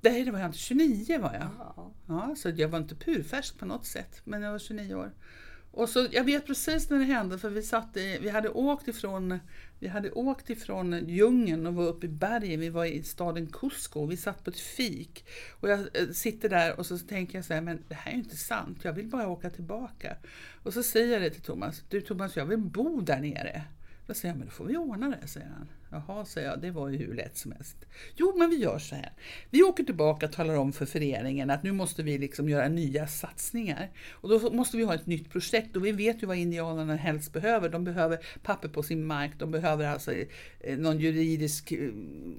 [0.00, 0.58] Nej, det var jag inte.
[0.58, 1.48] 29 var jag.
[1.58, 1.92] Ja.
[2.08, 5.12] Ja, så jag var inte purfärsk på något sätt, men jag var 29 år.
[5.70, 8.88] Och så, jag vet precis när det hände, för vi, satt i, vi, hade åkt
[8.88, 9.38] ifrån,
[9.78, 12.60] vi hade åkt ifrån djungeln och var uppe i bergen.
[12.60, 14.06] Vi var i staden Cusco.
[14.06, 15.24] Vi satt på ett fik.
[15.60, 18.16] Och jag eh, sitter där och så tänker jag så här, men det här är
[18.16, 18.78] ju inte sant.
[18.82, 20.16] Jag vill bara åka tillbaka.
[20.62, 21.82] Och så säger jag det till Thomas.
[21.88, 23.62] Du Thomas, jag vill bo där nere.
[24.08, 25.68] Då säger jag, men då får vi ordna det, säger han.
[25.90, 27.76] Jaha, säger jag, det var ju hur lätt som helst.
[28.16, 29.12] Jo, men vi gör så här.
[29.50, 33.06] Vi åker tillbaka och talar om för föreningen att nu måste vi liksom göra nya
[33.06, 33.90] satsningar.
[34.10, 37.32] Och då måste vi ha ett nytt projekt och vi vet ju vad indianerna helst
[37.32, 37.68] behöver.
[37.68, 40.12] De behöver papper på sin mark, de behöver alltså
[40.60, 41.90] eh, någon juridisk eh,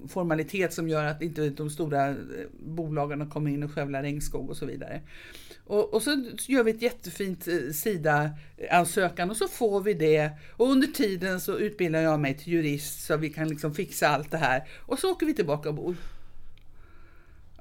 [0.07, 2.15] formalitet som gör att inte de stora eh,
[2.59, 5.01] bolagen kommer in och skövlar regnskog och så vidare.
[5.69, 10.31] Och, och så gör vi ett jättefint eh, SIDA-ansökan och så får vi det.
[10.51, 14.31] Och under tiden så utbildar jag mig till jurist så vi kan liksom fixa allt
[14.31, 14.67] det här.
[14.85, 15.95] Och så åker vi tillbaka och bor.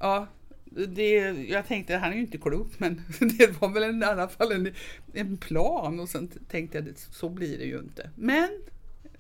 [0.01, 0.27] Ja,
[0.65, 1.15] det,
[1.49, 3.03] jag tänkte han är ju inte klok men
[3.39, 4.75] det var väl en, i alla fall en,
[5.13, 8.11] en plan och sen tänkte jag att så blir det ju inte.
[8.15, 8.49] Men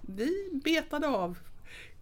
[0.01, 1.38] vi betade av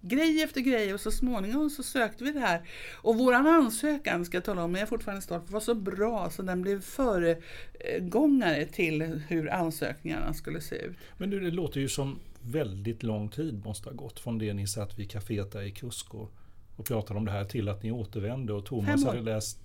[0.09, 2.69] grej efter grej och så småningom så sökte vi det här.
[2.95, 6.43] Och våran ansökan, ska jag tala om, jag är fortfarande stolt, var så bra så
[6.43, 10.97] den blev föregångare till hur ansökningarna skulle se ut.
[11.19, 14.67] Men du, det låter ju som väldigt lång tid måste ha gått från det ni
[14.67, 16.29] satt vid kaféet i Cusco
[16.77, 19.61] och pratade om det här till att ni återvände och Thomas hade läst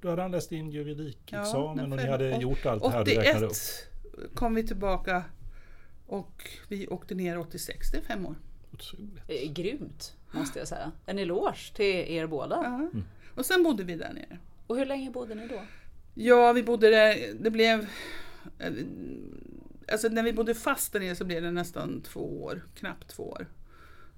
[0.00, 3.14] då hade han läst in juridikexamen men och ni hade gjort allt det här du
[3.14, 3.52] räknade upp.
[4.14, 5.24] 81 kom vi tillbaka
[6.06, 8.34] och vi åkte ner 86, det är fem år.
[8.74, 9.22] Otroligt.
[9.28, 10.92] Eh, Grymt, måste jag säga.
[11.06, 12.56] En eloge till er båda.
[12.92, 13.00] Ja.
[13.34, 14.38] Och sen bodde vi där nere.
[14.66, 15.60] Och hur länge bodde ni då?
[16.14, 17.86] Ja, vi bodde där, det blev...
[18.58, 18.72] eh,
[19.92, 23.22] Alltså när vi bodde fast där nere så blev det nästan två år, knappt två
[23.22, 23.46] år.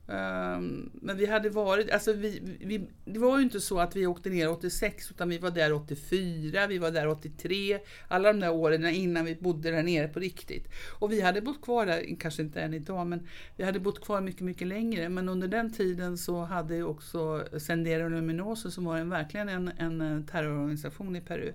[0.09, 4.07] Ehm, men vi hade varit, alltså vi, vi, det var ju inte så att vi
[4.07, 8.53] åkte ner 86 utan vi var där 84, vi var där 83, alla de där
[8.53, 10.69] åren innan vi bodde där nere på riktigt.
[10.99, 14.21] Och vi hade bott kvar där, kanske inte än idag, men vi hade bott kvar
[14.21, 15.09] mycket, mycket längre.
[15.09, 19.69] Men under den tiden så hade ju också Sendero Luminoso som var en, verkligen en,
[19.79, 21.53] en terrororganisation i Peru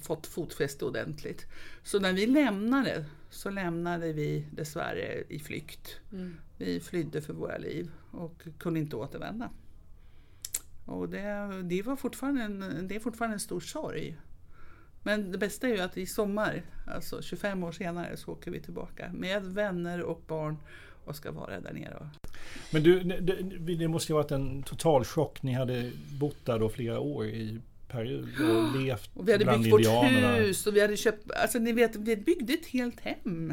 [0.00, 1.46] fått fotfäste ordentligt.
[1.82, 6.00] Så när vi lämnade så lämnade vi dessvärre i flykt.
[6.58, 9.50] Vi flydde för våra liv och kunde inte återvända.
[10.84, 14.16] Och det, det, var fortfarande en, det är fortfarande en stor sorg.
[15.02, 18.60] Men det bästa är ju att i sommar, alltså 25 år senare, så åker vi
[18.60, 20.56] tillbaka med vänner och barn
[21.04, 22.10] och ska vara där nere.
[22.72, 25.42] Men du, det, det måste ju ha varit en total chock.
[25.42, 27.60] Ni hade bott där då flera år i
[27.92, 30.34] Peru och levt Och vi hade bland byggt vårt indianerna.
[30.34, 33.52] hus och vi hade köpt, alltså ni vet, vi byggde ett helt hem.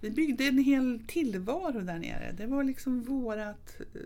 [0.00, 2.34] Vi byggde en hel tillvaro där nere.
[2.36, 3.76] Det var liksom vårat...
[3.94, 4.00] eh,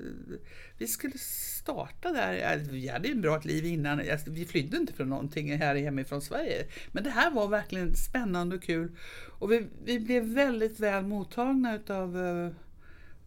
[0.79, 2.57] Vi skulle starta där.
[2.71, 4.01] Vi hade ju ett bra liv innan.
[4.27, 6.67] Vi flydde inte från någonting här hemifrån Sverige.
[6.93, 8.93] Men det här var verkligen spännande och kul.
[9.39, 12.51] Och vi, vi blev väldigt väl mottagna utav, eh,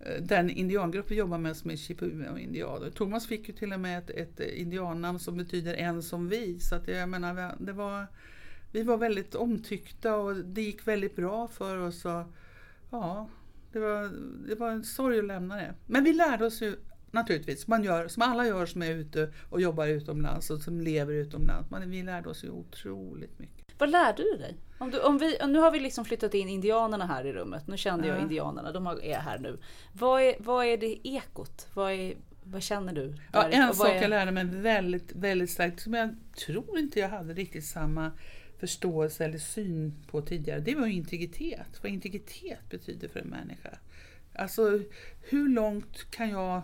[0.05, 2.89] Eh, den indiangrupp vi jobbar med som är Chippewa-indianer.
[2.89, 6.59] Thomas fick ju till och med ett, ett indiannamn som betyder en som vi.
[6.59, 8.07] Så att jag menar, det var,
[8.71, 12.05] vi var väldigt omtyckta och det gick väldigt bra för oss.
[12.05, 12.23] Och,
[12.89, 13.29] ja,
[13.71, 14.11] det var,
[14.47, 15.73] det var en sorg att lämna det.
[15.87, 16.75] Men vi lärde oss ju
[17.11, 21.13] naturligtvis, man gör, som alla gör som är ute och jobbar utomlands och som lever
[21.13, 21.69] utomlands.
[21.69, 23.70] Man, vi lärde oss ju otroligt mycket.
[23.81, 24.55] Vad lärde du dig?
[24.77, 27.67] Om du, om vi, nu har vi liksom flyttat in indianerna här i rummet.
[27.67, 29.59] Nu kände jag indianerna, de är här nu.
[29.93, 31.67] Vad är, vad är det ekot?
[31.73, 33.15] Vad, är, vad känner du?
[33.33, 34.01] Ja, en sak är...
[34.01, 36.15] jag lärde mig väldigt, väldigt starkt, som jag
[36.45, 38.11] tror inte jag hade riktigt samma
[38.59, 40.59] förståelse eller syn på tidigare.
[40.59, 41.83] Det var integritet.
[41.83, 43.69] Vad integritet betyder för en människa.
[44.35, 44.79] Alltså
[45.21, 46.61] hur långt kan jag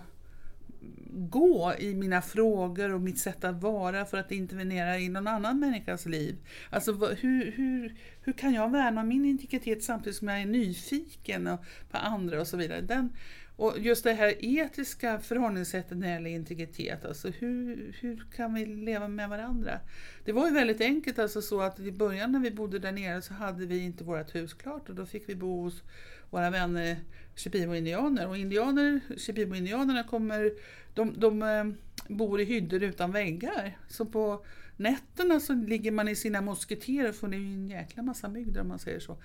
[1.09, 5.59] gå i mina frågor och mitt sätt att vara för att intervenera i någon annan
[5.59, 6.35] människas liv.
[6.69, 11.57] Alltså hur, hur, hur kan jag värna min integritet samtidigt som jag är nyfiken
[11.91, 12.81] på andra och så vidare.
[12.81, 13.09] Den,
[13.57, 18.65] och just det här etiska förhållningssättet när det gäller integritet, alltså hur, hur kan vi
[18.65, 19.79] leva med varandra?
[20.25, 23.21] Det var ju väldigt enkelt, alltså så att i början när vi bodde där nere
[23.21, 25.83] så hade vi inte vårt hus klart och då fick vi bo hos
[26.29, 26.97] våra vänner
[27.37, 28.27] Shipibo-indianer.
[28.27, 30.51] Och indianer, Shipibo-indianerna kommer,
[30.93, 31.65] de, de eh,
[32.07, 33.77] bor i hyddor utan väggar.
[33.87, 34.45] Så på
[34.77, 38.57] nätterna så ligger man i sina musketerer för det är ju en jäkla massa mygg
[38.57, 39.17] om man säger så.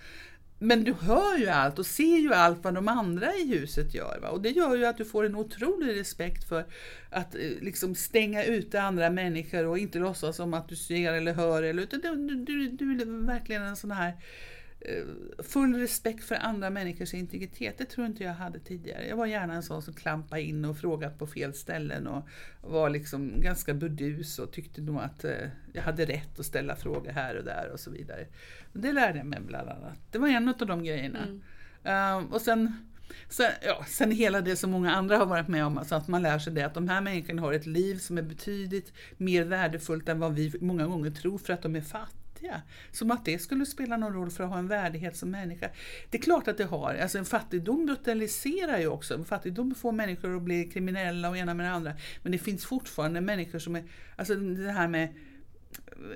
[0.59, 4.19] Men du hör ju allt och ser ju allt vad de andra i huset gör.
[4.23, 4.29] Va?
[4.29, 6.65] Och det gör ju att du får en otrolig respekt för
[7.11, 11.35] att eh, liksom stänga ute andra människor och inte låtsas som att du ser eller
[11.35, 11.63] hör.
[11.63, 14.62] Eller, utan du, du, du är verkligen en sån här Eh,
[15.39, 17.79] full respekt för andra människors integritet.
[17.79, 19.09] Det tror inte jag hade tidigare.
[19.09, 22.29] Jag var gärna en sån som klampade in och frågade på fel ställen och
[22.61, 27.11] var liksom ganska burdus och tyckte nog att eh, jag hade rätt att ställa frågor
[27.11, 28.27] här och där och så vidare.
[28.73, 29.99] Det lärde jag mig bland annat.
[30.11, 31.27] Det var en av de grejerna.
[31.85, 32.25] Mm.
[32.25, 32.89] Uh, och sen
[33.29, 36.23] Sen, ja, sen hela det som många andra har varit med om, alltså att man
[36.23, 40.09] lär sig det att de här människorna har ett liv som är betydligt mer värdefullt
[40.09, 42.63] än vad vi många gånger tror för att de är fattiga fattiga.
[42.91, 45.71] Som att det skulle spela någon roll för att ha en värdighet som människa.
[46.11, 46.95] Det är klart att det har.
[46.95, 49.15] Alltså en fattigdom brutaliserar ju också.
[49.15, 51.93] En Fattigdom får människor att bli kriminella och ena med det andra.
[52.23, 53.85] Men det finns fortfarande människor som är,
[54.17, 55.15] alltså det här med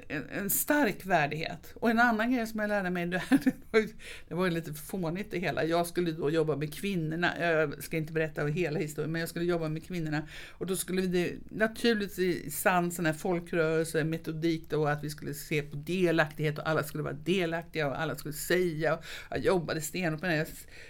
[0.09, 1.73] en, en, stark värdighet.
[1.75, 3.23] Och en annan grej som jag lärde mig, det,
[3.71, 3.89] var ju,
[4.29, 5.65] det var ju lite fånigt det hela.
[5.65, 9.45] Jag skulle då jobba med kvinnorna, jag ska inte berätta hela historien, men jag skulle
[9.45, 10.23] jobba med kvinnorna.
[10.51, 15.77] Och då skulle vi naturligtvis sann sån här folkrörelsemetodik då, att vi skulle se på
[15.77, 18.95] delaktighet och alla skulle vara delaktiga och alla skulle säga.
[18.95, 20.37] Och jag jobbade stenhårt med det.
[20.37, 20.47] Jag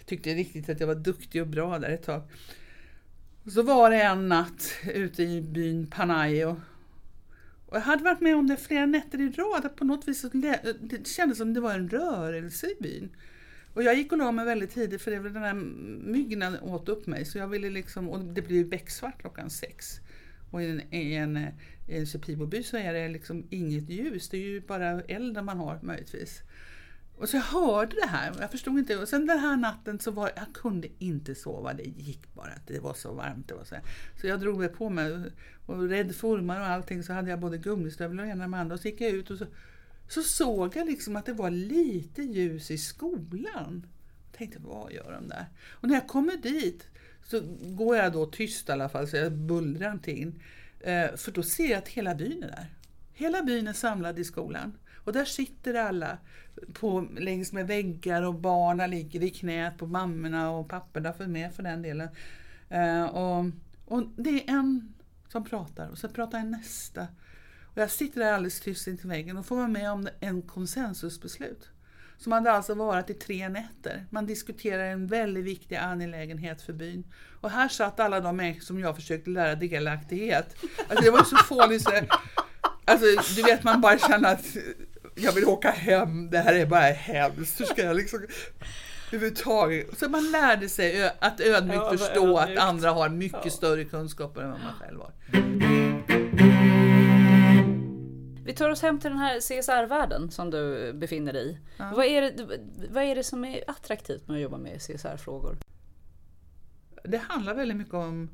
[0.06, 2.22] tyckte riktigt att jag var duktig och bra där ett tag.
[3.44, 6.60] Och så var det en natt ute i byn Panayo
[7.66, 10.24] och jag hade varit med om det flera nätter i rad, att på något vis
[10.32, 13.16] det kändes som det var en rörelse i byn.
[13.74, 15.54] Och jag gick och la mig väldigt tidigt för det var den där
[16.12, 17.24] myggen åt upp mig.
[17.24, 20.00] Så jag ville liksom, och det blev becksvart klockan sex.
[20.50, 21.36] Och i en, i en,
[21.88, 25.58] i en Shipibo-by så är det liksom inget ljus, det är ju bara elden man
[25.58, 26.42] har möjligtvis.
[27.18, 28.96] Och så jag hörde det här, jag förstod inte.
[28.96, 32.52] Och sen den här natten så var jag kunde inte sova, det gick bara.
[32.66, 33.48] Det var så varmt.
[33.48, 33.76] Det var så,
[34.20, 35.30] så jag drog mig på mig
[35.66, 38.74] och rädd för ormar och allting så hade jag både gummistövlar och ena med andra.
[38.74, 39.46] Och så gick jag ut och så,
[40.08, 43.86] så såg jag liksom att det var lite ljus i skolan.
[44.30, 45.46] Jag tänkte, vad gör de där?
[45.70, 46.86] Och när jag kommer dit
[47.24, 50.40] så går jag då tyst i alla fall, så jag bullrar inte eh, in.
[51.16, 52.66] För då ser jag att hela byn är där.
[53.12, 54.78] Hela byn är samlad i skolan.
[55.06, 56.18] Och där sitter alla
[56.72, 61.54] på, längs med väggar och barnen ligger i knät på mammorna och papporna för med
[61.54, 62.08] för den delen.
[62.68, 63.44] Eh, och,
[63.84, 64.94] och det är en
[65.28, 67.06] som pratar och sen pratar en nästa.
[67.64, 71.68] Och jag sitter där alldeles tyst intill väggen och får vara med om en konsensusbeslut.
[72.18, 74.06] Som hade alltså varit i tre nätter.
[74.10, 77.04] Man diskuterar en väldigt viktig angelägenhet för byn.
[77.40, 80.56] Och här satt alla de människor som jag försökte lära delaktighet.
[80.88, 81.90] Alltså det var så fånigt så
[82.88, 84.56] Alltså du vet man bara känner att
[85.16, 87.60] jag vill åka hem, det här är bara hemskt.
[87.60, 88.26] Hur ska jag liksom
[89.12, 89.98] överhuvudtaget.
[89.98, 92.60] Så man lärde sig att ödmjukt ja, förstå ödmjukt.
[92.60, 93.50] att andra har mycket ja.
[93.50, 95.12] större kunskaper än vad man själv har.
[98.44, 101.58] Vi tar oss hem till den här CSR-världen som du befinner dig i.
[101.76, 101.92] Ja.
[101.96, 102.58] Vad, är det,
[102.90, 105.56] vad är det som är attraktivt med att jobba med CSR-frågor?
[107.04, 108.30] Det handlar väldigt mycket om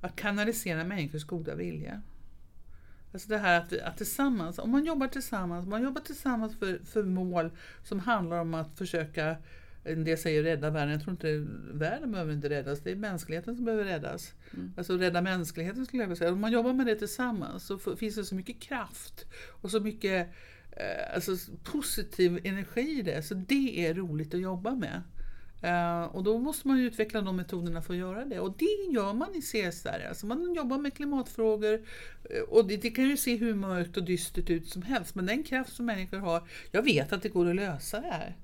[0.00, 2.02] att kanalisera människors goda vilja.
[3.12, 7.02] Alltså det här att, att tillsammans, om man jobbar tillsammans, man jobbar tillsammans för, för
[7.02, 7.50] mål
[7.84, 9.36] som handlar om att försöka,
[9.84, 13.56] en del säger rädda världen, jag tror inte världen behöver inte räddas, det är mänskligheten
[13.56, 14.32] som behöver räddas.
[14.54, 14.72] Mm.
[14.76, 16.32] Alltså rädda mänskligheten skulle jag vilja säga.
[16.32, 20.28] Om man jobbar med det tillsammans så finns det så mycket kraft och så mycket
[20.72, 25.02] eh, alltså, positiv energi i det, så det är roligt att jobba med.
[25.62, 28.40] Eh, och då måste man ju utveckla de metoderna för att göra det.
[28.40, 30.06] Och det gör man i CSR.
[30.08, 31.82] Alltså man jobbar med klimatfrågor
[32.30, 35.14] eh, och det, det kan ju se hur mörkt och dystert ut som helst.
[35.14, 38.36] Men den kraft som människor har, jag vet att det går att lösa det här.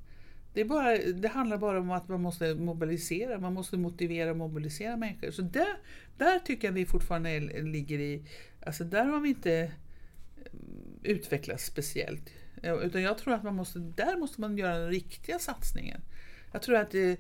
[0.53, 4.37] Det, är bara, det handlar bara om att man måste mobilisera, man måste motivera och
[4.37, 5.31] mobilisera människor.
[5.31, 5.77] Så där,
[6.19, 8.23] där tycker jag vi fortfarande ligger i,
[8.67, 9.71] alltså där har vi inte eh,
[11.03, 12.31] utvecklats speciellt.
[12.83, 16.01] Utan jag tror att man måste, där måste man göra den riktiga satsningen.
[16.53, 17.11] Jag tror att det,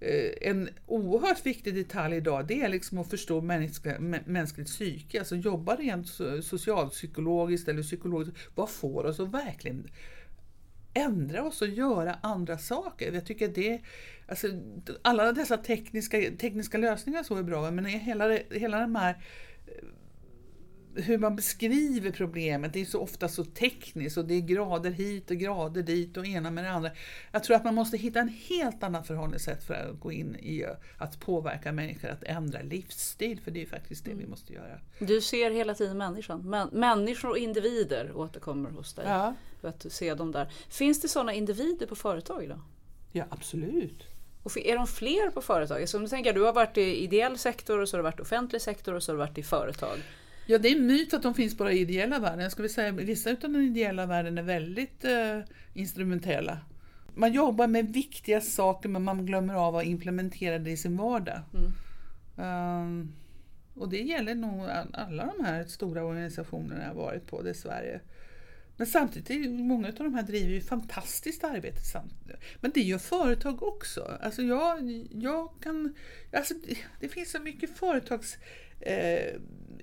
[0.00, 5.36] eh, en oerhört viktig detalj idag det är liksom att förstå mänskliga, mänskligt psyke, alltså
[5.36, 6.08] jobba rent
[6.44, 8.36] socialpsykologiskt eller psykologiskt.
[8.54, 9.90] Vad får oss att verkligen
[10.94, 13.12] ändra oss och göra andra saker?
[13.12, 13.80] Jag tycker det,
[14.28, 14.48] alltså,
[15.02, 19.16] alla dessa tekniska, tekniska lösningar så är bra, men hela, hela de här
[20.96, 25.30] hur man beskriver problemet, det är så ofta så tekniskt och det är grader hit
[25.30, 26.90] och grader dit och ena med det andra.
[27.32, 30.64] Jag tror att man måste hitta en helt annat förhållningssätt för att gå in i
[30.98, 34.24] att påverka människor att ändra livsstil, för det är faktiskt det mm.
[34.24, 34.80] vi måste göra.
[34.98, 39.04] Du ser hela tiden människan, Men, människor och individer återkommer hos dig.
[39.08, 39.34] Ja.
[39.60, 40.52] För att se dem där.
[40.68, 42.60] Finns det sådana individer på företag idag?
[43.12, 44.06] Ja, absolut.
[44.42, 45.88] Och är de fler på företag?
[45.88, 48.18] Så om du tänker, du har varit i ideell sektor och så har du varit
[48.18, 49.98] i offentlig sektor och så har du varit i företag.
[50.46, 52.40] Ja, det är en myt att de finns bara i ideella världen.
[52.40, 55.40] Jag skulle säga vissa av den ideella världen är väldigt eh,
[55.74, 56.58] instrumentella.
[57.14, 61.40] Man jobbar med viktiga saker men man glömmer av att implementera det i sin vardag.
[61.54, 61.72] Mm.
[62.36, 63.12] Um,
[63.74, 68.00] och det gäller nog alla de här stora organisationerna jag varit på i Sverige.
[68.76, 71.80] Men samtidigt, många av de här driver ju fantastiskt arbete.
[72.60, 74.18] Men det gör företag också.
[74.20, 75.94] Alltså jag, jag kan,
[76.32, 76.54] alltså
[77.00, 78.38] det finns så mycket företags
[78.80, 79.40] eh,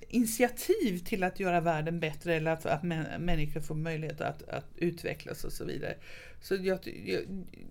[0.09, 5.43] initiativ till att göra världen bättre eller att, att människor får möjlighet att, att utvecklas
[5.43, 5.95] och så vidare.
[6.43, 7.21] Så jag, jag,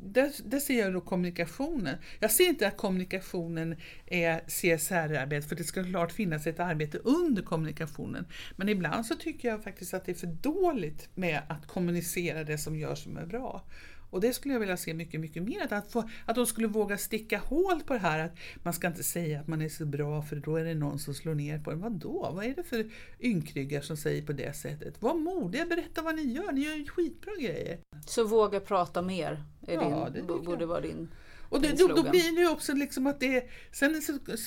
[0.03, 1.97] där, där ser jag då kommunikationen.
[2.19, 7.43] Jag ser inte att kommunikationen är CSR-arbete, för det ska klart finnas ett arbete under
[7.43, 8.27] kommunikationen.
[8.57, 12.59] Men ibland så tycker jag faktiskt att det är för dåligt med att kommunicera det
[12.59, 13.65] som görs som är bra.
[14.13, 15.73] Och det skulle jag vilja se mycket, mycket mer.
[15.73, 19.03] Att, få, att de skulle våga sticka hål på det här att man ska inte
[19.03, 21.71] säga att man är så bra för då är det någon som slår ner på
[21.71, 21.81] en.
[21.81, 22.31] Vadå?
[22.35, 22.91] Vad är det för
[23.21, 25.03] ynkryggar som säger på det sättet?
[25.03, 26.53] Var modiga, berätta vad ni gör.
[26.53, 27.79] Ni gör ju skitbra grejer.
[28.07, 31.09] Så våga prata mer, är ja, din, det borde vara din
[31.53, 34.03] och det, då, då, blir det ju också liksom att det, sen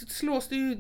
[0.08, 0.78] slås det ju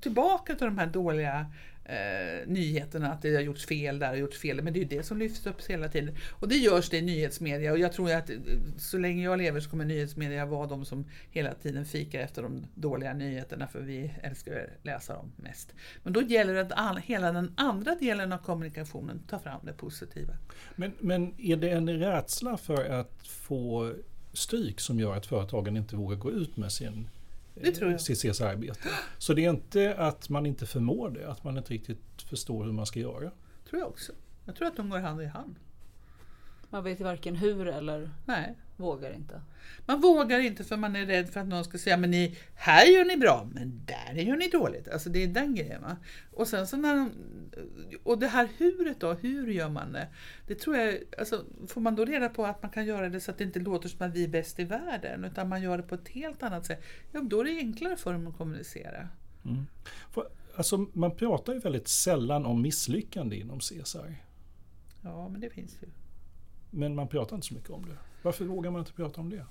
[0.00, 1.46] tillbaka till de här dåliga
[1.88, 4.88] eh, nyheterna att det har gjorts fel där och gjorts fel Men det är ju
[4.88, 6.14] det som lyfts upp hela tiden.
[6.30, 8.36] Och det görs det i nyhetsmedia och jag tror att eh,
[8.78, 12.66] så länge jag lever så kommer nyhetsmedia vara de som hela tiden fikar efter de
[12.74, 15.74] dåliga nyheterna för vi älskar att läsa dem mest.
[16.02, 19.72] Men då gäller det att all, hela den andra delen av kommunikationen tar fram det
[19.72, 20.32] positiva.
[20.76, 23.92] Men, men är det en rädsla för att få
[24.32, 27.08] stryk som gör att företagen inte vågar gå ut med sin
[27.60, 28.88] det sitt CSR-arbete.
[29.18, 32.72] Så det är inte att man inte förmår det, att man inte riktigt förstår hur
[32.72, 33.30] man ska göra.
[33.70, 34.12] tror jag också.
[34.44, 35.56] Jag tror att de går hand i hand.
[36.76, 38.54] Man vet varken hur eller Nej.
[38.76, 39.40] vågar inte.
[39.86, 42.86] Man vågar inte för man är rädd för att någon ska säga men ni, här
[42.86, 44.88] gör ni bra men där gör ni dåligt.
[44.88, 45.82] Alltså det är den grejen.
[45.82, 45.96] Va?
[46.32, 47.10] Och sen så när de,
[48.02, 50.08] och det här huret då, hur gör man det?
[50.46, 53.30] Det tror jag, alltså, får man då reda på att man kan göra det så
[53.30, 55.82] att det inte låter som att vi är bäst i världen utan man gör det
[55.82, 56.84] på ett helt annat sätt.
[57.12, 59.08] Ja, då är det enklare för dem att kommunicera.
[59.44, 59.66] Mm.
[60.10, 64.14] För, alltså, man pratar ju väldigt sällan om misslyckande inom CSR.
[65.02, 65.88] Ja, men det finns ju.
[66.70, 67.96] Men man pratar inte så mycket om det.
[68.22, 69.44] Varför vågar man inte prata om det?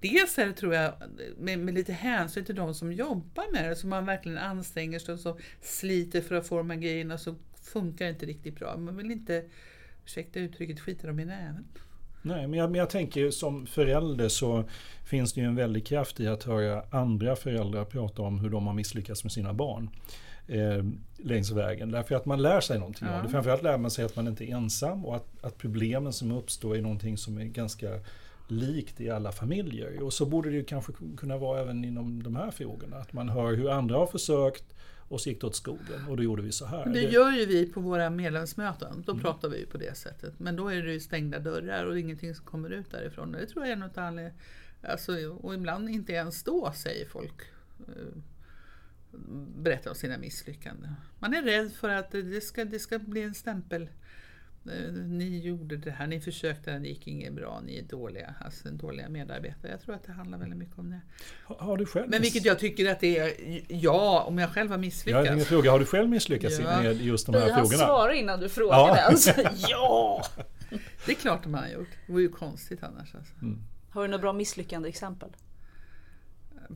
[0.00, 0.92] Dels är det, tror jag,
[1.38, 5.30] med, med, lite hänsyn till de som jobbar med det, som man verkligen anstränger sig
[5.30, 8.76] och sliter för att få de här grejerna, så funkar det inte riktigt bra.
[8.76, 9.44] Man vill inte,
[10.04, 11.64] ursäkta uttrycket, skita dem i näven.
[12.22, 14.64] Nej, men jag, men jag tänker som förälder så
[15.04, 18.66] finns det ju en väldig kraft i att höra andra föräldrar prata om hur de
[18.66, 19.90] har misslyckats med sina barn
[20.46, 20.84] eh,
[21.16, 21.90] längs vägen.
[21.90, 23.16] Därför att man lär sig någonting ja.
[23.16, 23.28] av det.
[23.28, 26.76] Framförallt lär man sig att man inte är ensam och att, att problemen som uppstår
[26.76, 27.88] är någonting som är ganska
[28.48, 30.02] likt i alla familjer.
[30.02, 32.96] Och så borde det ju kanske kunna vara även inom de här frågorna.
[32.96, 34.64] Att man hör hur andra har försökt
[35.08, 36.86] och så gick det åt skogen och då gjorde vi så här.
[36.86, 39.02] Det gör ju vi på våra medlemsmöten.
[39.06, 39.22] Då mm.
[39.22, 40.34] pratar vi på det sättet.
[40.38, 43.32] Men då är det ju stängda dörrar och ingenting som kommer ut därifrån.
[43.32, 44.34] Det tror jag är något anledning.
[44.82, 47.42] Alltså, och ibland inte ens då säger folk
[49.56, 50.94] berättar om sina misslyckanden.
[51.18, 53.88] Man är rädd för att det ska, det ska bli en stämpel.
[54.66, 58.68] Eh, ni gjorde det här, ni försökte, det gick inget bra, ni är dåliga, alltså
[58.68, 59.70] dåliga medarbetare.
[59.70, 61.00] Jag tror att det handlar väldigt mycket om det.
[61.44, 63.32] Har, du själv Men vilket jag tycker att det är,
[63.68, 65.28] ja, om jag själv har misslyckats.
[65.28, 66.82] Jag fråga, har du själv misslyckats ja.
[66.82, 67.86] med just de här Vi frågorna?
[67.86, 68.98] svara innan du frågar ja.
[68.98, 69.26] ens.
[69.68, 70.24] ja!
[71.06, 71.88] Det är klart man har gjort.
[72.06, 73.14] Det vore ju konstigt annars.
[73.14, 73.34] Alltså.
[73.42, 73.58] Mm.
[73.90, 75.30] Har du några bra misslyckande exempel?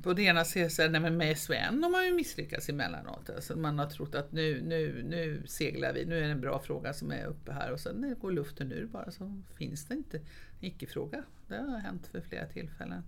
[0.02, 3.30] På det ena CSR, nej men med SVN har man ju misslyckats emellanåt.
[3.30, 6.58] Alltså man har trott att nu, nu, nu seglar vi, nu är det en bra
[6.58, 9.86] fråga som är uppe här och sen när det går luften ur bara så finns
[9.86, 10.20] det inte
[10.60, 11.22] icke-fråga.
[11.48, 13.02] Det har hänt för flera tillfällen.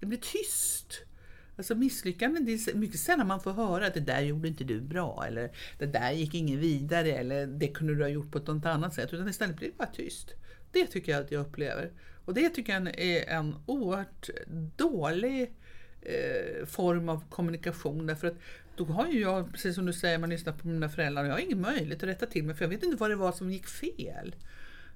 [0.00, 1.04] Det blir tyst.
[1.56, 4.80] Alltså misslyckanden, det är mycket sällan man får höra att det där gjorde inte du
[4.80, 8.46] bra eller det där gick ingen vidare eller det kunde du ha gjort på ett
[8.46, 9.12] något annat sätt.
[9.12, 10.34] Utan istället blir det bara tyst.
[10.72, 11.92] Det tycker jag att jag upplever.
[12.24, 14.30] Och det tycker jag är en oerhört
[14.76, 15.54] dålig
[16.04, 18.06] eh, form av kommunikation.
[18.06, 18.36] Därför att
[18.76, 21.34] då har ju jag, precis som du säger, man lyssnar på mina föräldrar och jag
[21.34, 23.50] har ingen möjlighet att rätta till mig för jag vet inte vad det var som
[23.50, 24.34] gick fel.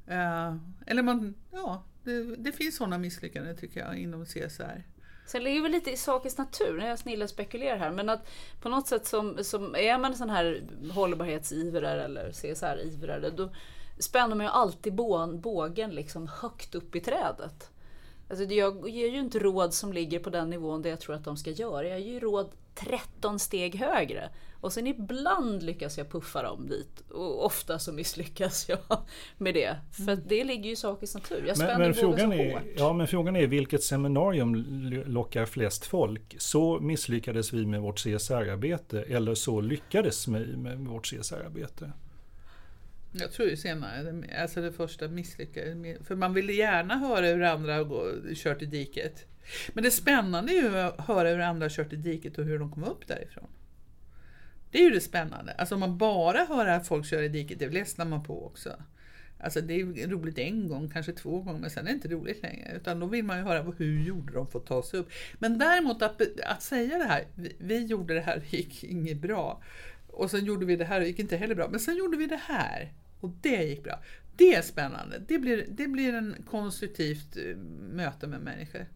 [0.07, 0.57] Eh,
[0.87, 4.85] eller man, ja, det, det finns sådana misslyckanden tycker jag inom CSR.
[5.27, 8.31] Sen ligger väl lite i sakens natur, när jag snillar spekulerar här, men att
[8.61, 13.51] på något sätt som, som är man en sån här hållbarhetsivrare eller CSR-ivrare, då
[13.99, 14.95] spänner man ju alltid
[15.41, 17.71] bågen liksom högt upp i trädet.
[18.31, 21.25] Alltså jag ger ju inte råd som ligger på den nivån där jag tror att
[21.25, 21.89] de ska göra.
[21.89, 24.31] Jag ger ju råd 13 steg högre.
[24.61, 27.11] Och sen ibland lyckas jag puffa dem dit.
[27.11, 28.79] Och ofta så misslyckas jag
[29.39, 29.77] med det.
[30.07, 31.45] För det ligger ju i sakens natur.
[31.47, 32.63] Jag men, men frågan är, hårt.
[32.77, 34.55] Ja, men frågan är vilket seminarium
[35.07, 36.37] lockar flest folk?
[36.39, 41.93] Så misslyckades vi med vårt CSR-arbete eller så lyckades vi med vårt CSR-arbete?
[43.13, 43.23] Mm.
[43.23, 46.07] Jag tror ju senare, alltså det första misslyckades.
[46.07, 49.27] För man vill gärna höra hur andra har kört i diket.
[49.73, 52.59] Men det spännande är ju att höra hur andra har kört i diket och hur
[52.59, 53.49] de kom upp därifrån.
[54.71, 55.53] Det är ju det spännande.
[55.53, 58.77] Alltså om man bara hör att folk kör i diket, det ledsnar man på också.
[59.41, 62.43] Alltså det är roligt en gång, kanske två gånger, men sen är det inte roligt
[62.43, 62.73] längre.
[62.77, 65.11] Utan då vill man ju höra hur gjorde de för att ta sig upp.
[65.39, 69.19] Men däremot att, att säga det här, vi, vi gjorde det här, det gick inget
[69.19, 69.63] bra.
[70.09, 71.69] Och sen gjorde vi det här, det gick inte heller bra.
[71.69, 74.03] Men sen gjorde vi det här och det gick bra.
[74.37, 75.23] Det är spännande.
[75.29, 77.57] Det blir, det blir en konstruktivt eh,
[77.93, 78.87] möte med människor.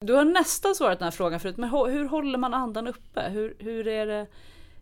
[0.00, 3.28] Du har nästan svarat den här frågan förut, men hur håller man andan uppe?
[3.28, 4.26] Hur, hur, är det,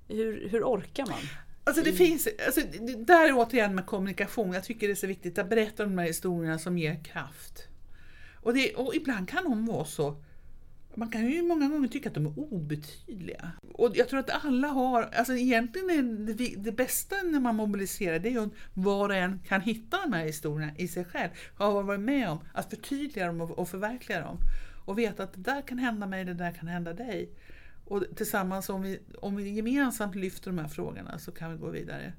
[0.09, 1.19] hur, hur orkar man?
[1.65, 2.61] Alltså det finns, alltså
[2.99, 6.59] där återigen med kommunikation, jag tycker det är så viktigt att berätta de här historierna
[6.59, 7.69] som ger kraft.
[8.37, 10.17] Och, det, och ibland kan de vara så
[10.97, 13.53] man kan ju många gånger tycka att de är obetydliga.
[13.73, 18.19] Och jag tror att alla har, alltså egentligen är det, det bästa när man mobiliserar
[18.19, 21.31] det är att var och en kan hitta de här historierna i sig själv.
[21.55, 24.39] Har varit med om att förtydliga dem och, förverkliga dem.
[24.85, 27.31] Och veta att det där kan hända mig, det där kan hända dig.
[27.85, 31.71] Och tillsammans om vi, om vi gemensamt lyfter de här frågorna så kan vi gå
[31.71, 32.13] vidare.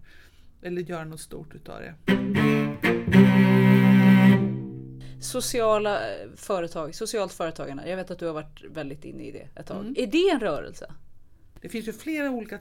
[0.62, 2.95] Eller göra något stort utav det
[5.26, 7.90] sociala eh, företag, socialt företagande.
[7.90, 9.80] Jag vet att du har varit väldigt inne i det ett tag.
[9.80, 9.96] Mm.
[9.98, 10.94] Är det en rörelse?
[11.62, 12.60] Det finns ju flera olika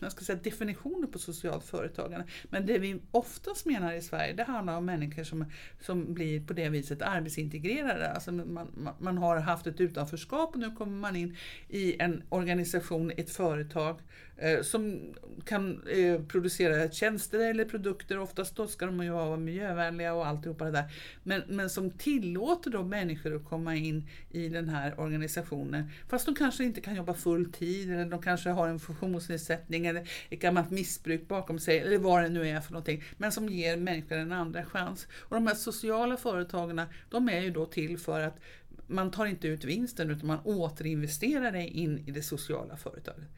[0.00, 2.26] jag ska säga, definitioner på socialt företagande.
[2.44, 5.44] Men det vi oftast menar i Sverige det handlar om människor som,
[5.80, 8.10] som blir på det viset arbetsintegrerade.
[8.10, 11.36] Alltså man, man har haft ett utanförskap och nu kommer man in
[11.68, 14.00] i en organisation, ett företag
[14.40, 15.00] Eh, som
[15.44, 18.18] kan eh, producera tjänster eller produkter.
[18.18, 20.84] Oftast då ska de ju vara miljövänliga och alltihopa det där.
[21.22, 25.90] Men, men som tillåter då människor att komma in i den här organisationen.
[26.08, 30.08] Fast de kanske inte kan jobba full tid eller de kanske har en funktionsnedsättning eller
[30.30, 33.04] ett gammalt missbruk bakom sig eller vad det nu är för någonting.
[33.16, 35.06] Men som ger människor en andra chans.
[35.12, 38.38] Och de här sociala företagen, de är ju då till för att
[38.86, 43.28] man tar inte ut vinsten utan man återinvesterar det in i det sociala företaget.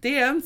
[0.00, 0.42] Det är en,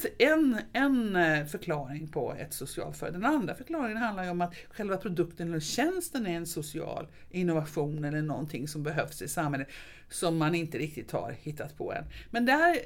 [0.73, 3.21] en, en förklaring på ett socialt företag.
[3.21, 8.23] Den andra förklaringen handlar om att själva produkten eller tjänsten är en social innovation eller
[8.23, 9.69] någonting som behövs i samhället
[10.09, 12.05] som man inte riktigt har hittat på än.
[12.31, 12.81] Men där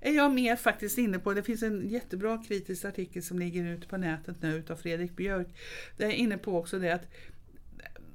[0.00, 3.88] är jag mer faktiskt inne på, det finns en jättebra kritisk artikel som ligger ute
[3.88, 5.48] på nätet nu utav Fredrik Björk.
[5.96, 7.06] Där jag är inne på också det att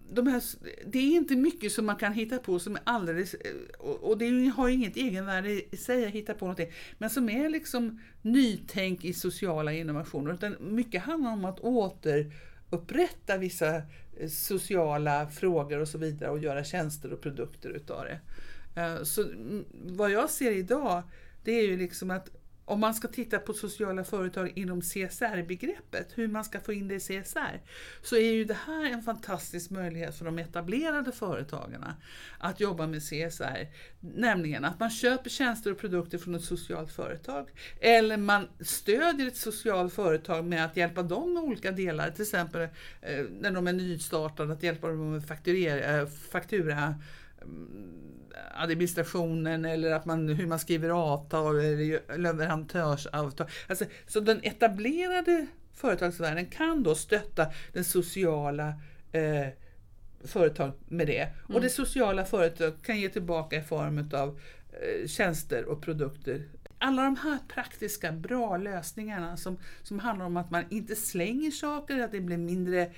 [0.10, 0.43] de här,
[0.86, 4.47] det är inte mycket som man kan hitta på som är alldeles, eh, och det
[4.56, 9.14] har inget egenvärde i sig att hitta på någonting, men som är liksom nytänk i
[9.14, 10.34] sociala innovationer.
[10.34, 16.64] Utan mycket handlar om att återupprätta vissa eh, sociala frågor och så vidare och göra
[16.64, 18.20] tjänster och produkter utav det.
[18.82, 19.26] Eh, så
[19.72, 21.03] vad jag ser idag,
[21.43, 22.30] det är ju liksom att
[22.66, 26.95] om man ska titta på sociala företag inom CSR-begreppet, hur man ska få in det
[26.95, 27.61] i CSR,
[28.01, 31.95] så är ju det här en fantastisk möjlighet för de etablerade företagarna
[32.39, 33.68] att jobba med CSR.
[33.99, 37.49] Nämligen att man köper tjänster och produkter från ett socialt företag,
[37.80, 42.61] eller man stödjer ett socialt företag med att hjälpa dem med olika delar, till exempel
[43.01, 46.95] eh, när de är nystartade, att hjälpa dem med fakturera, eh, faktura
[48.56, 53.48] administrationen eller att man, hur man skriver avtal eller leverantörsavtal.
[53.68, 58.68] Alltså, så den etablerade företagsvärlden kan då stötta den sociala
[59.12, 59.48] eh,
[60.24, 61.22] företag med det.
[61.22, 61.56] Mm.
[61.56, 64.39] Och det sociala företaget kan ge tillbaka i form av
[64.72, 66.43] eh, tjänster och produkter.
[66.78, 72.00] Alla de här praktiska bra lösningarna som, som handlar om att man inte slänger saker,
[72.00, 72.91] att det blir mindre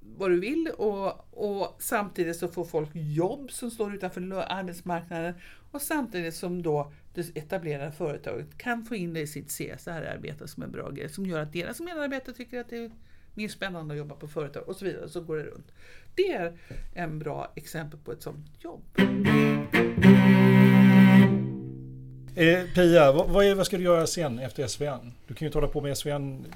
[0.00, 5.34] vad du vill och, och samtidigt så får folk jobb som står utanför arbetsmarknaden
[5.70, 10.62] och samtidigt som då det etablerade företaget kan få in det i sitt CSR-arbete som
[10.62, 12.90] en bra grej som gör att deras medarbetare tycker att det är
[13.34, 15.08] mer spännande att jobba på företag och så vidare.
[15.08, 15.72] Så går det runt.
[16.14, 16.58] Det är
[16.94, 18.82] en bra exempel på ett sådant jobb.
[22.36, 25.12] Eh, Pia, vad, vad, är, vad ska du göra sen efter SVN?
[25.26, 26.46] Du kan ju inte hålla på med SVN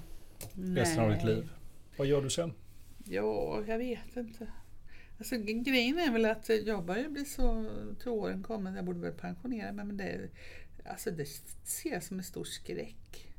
[0.54, 1.48] resten av ditt liv.
[1.96, 2.52] Vad gör du sen?
[3.04, 4.46] Ja, jag vet inte.
[5.18, 9.12] Alltså, grejen är väl att jag börjar bli så till åren kommen, jag borde väl
[9.12, 10.28] pensionera mig, men det,
[10.84, 11.26] alltså det
[11.64, 13.34] ser jag som en stor skräck.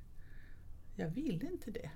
[0.96, 1.90] Jag vill inte det.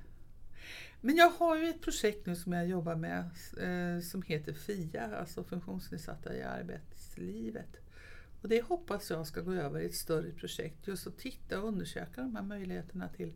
[1.01, 3.19] Men jag har ju ett projekt nu som jag jobbar med
[3.61, 7.77] eh, som heter FIA, alltså funktionsnedsatta i arbetslivet.
[8.41, 11.67] Och det hoppas jag ska gå över i ett större projekt, just att titta och
[11.67, 13.33] undersöka de här möjligheterna till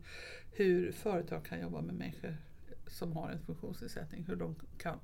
[0.52, 2.36] hur företag kan jobba med människor
[2.94, 4.98] som har en funktionsnedsättning, hur de kan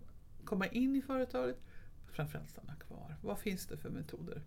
[0.45, 1.57] komma in i företaget,
[2.07, 3.17] och framförallt stanna kvar.
[3.23, 4.43] Vad finns det för metoder?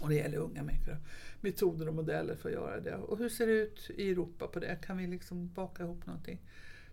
[0.00, 0.96] Och det gäller unga människor.
[1.40, 2.96] Metoder och modeller för att göra det.
[2.96, 4.76] Och hur ser det ut i Europa på det?
[4.82, 6.40] Kan vi liksom baka ihop någonting?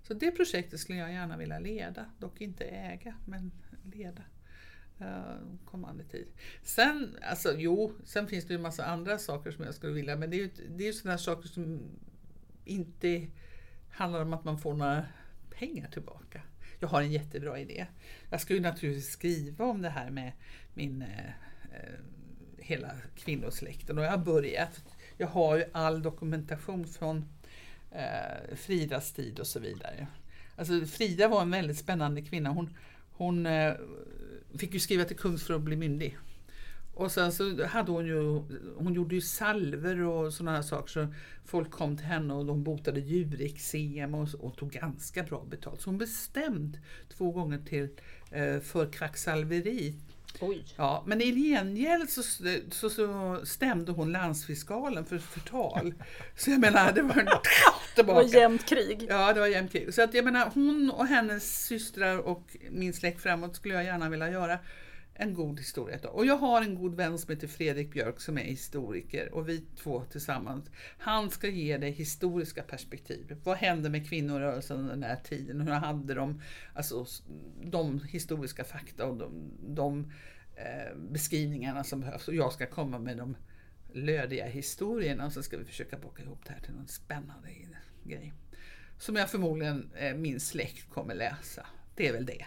[0.03, 3.51] Så det projektet skulle jag gärna vilja leda, dock inte äga, men
[3.84, 4.23] leda
[4.99, 6.27] eh, kommande tid.
[6.63, 10.15] Sen, alltså, jo, sen finns det ju en massa andra saker som jag skulle vilja,
[10.15, 11.82] men det är ju, det är ju sådana saker som
[12.65, 13.27] inte
[13.89, 15.05] handlar om att man får några
[15.62, 16.41] pengar tillbaka.
[16.80, 17.86] Jag har en jättebra idé.
[18.30, 20.32] Jag skulle naturligtvis skriva om det här med
[20.74, 21.26] min eh,
[21.72, 21.99] eh,
[22.57, 24.84] hela kvinnosläkten och jag har börjat.
[25.18, 27.26] Jag har ju all dokumentation från
[27.91, 30.07] eh, Fridas tid och så vidare.
[30.55, 32.49] Alltså Frida var en väldigt spännande kvinna.
[32.49, 32.78] Hon,
[33.12, 33.74] hon eh,
[34.57, 36.18] fick ju skriva till kungs för att bli myndig.
[36.94, 38.42] Och sen så hade hon ju,
[38.78, 41.08] hon gjorde ju salver och sådana här saker så
[41.46, 45.82] folk kom till henne och de botade djurexem och, och tog ganska bra betalt.
[45.82, 46.80] Så hon bestämde
[47.18, 47.89] två gånger till
[48.32, 49.96] eh, för kvacksalveri.
[50.39, 50.64] Oj.
[50.76, 52.24] Ja, men i gengäld så,
[52.72, 55.94] så, så stämde hon landsfiskalen för förtal.
[56.38, 57.28] Så jag menar, det var en
[57.96, 58.20] tillbaka.
[58.20, 59.06] Det var jämnt krig.
[59.10, 59.94] Ja, det var jämnt krig.
[59.94, 64.10] Så att jag menar, hon och hennes systrar och min släkt framåt skulle jag gärna
[64.10, 64.60] vilja göra
[65.22, 65.99] en god historia.
[66.09, 69.65] Och jag har en god vän som heter Fredrik Björk som är historiker och vi
[69.78, 70.69] två tillsammans.
[70.97, 73.38] Han ska ge dig historiska perspektiv.
[73.43, 75.61] Vad hände med kvinnorörelsen under den här tiden?
[75.61, 76.41] Hur hade de
[76.74, 77.05] alltså,
[77.63, 80.11] de historiska fakta och de, de
[80.55, 82.28] eh, beskrivningarna som behövs?
[82.28, 83.38] Och jag ska komma med de
[83.93, 87.49] lödiga historierna och så ska vi försöka baka ihop det här till någon spännande
[88.03, 88.34] grej.
[88.97, 91.65] Som jag förmodligen eh, min släkt kommer läsa.
[91.95, 92.45] Det är väl det.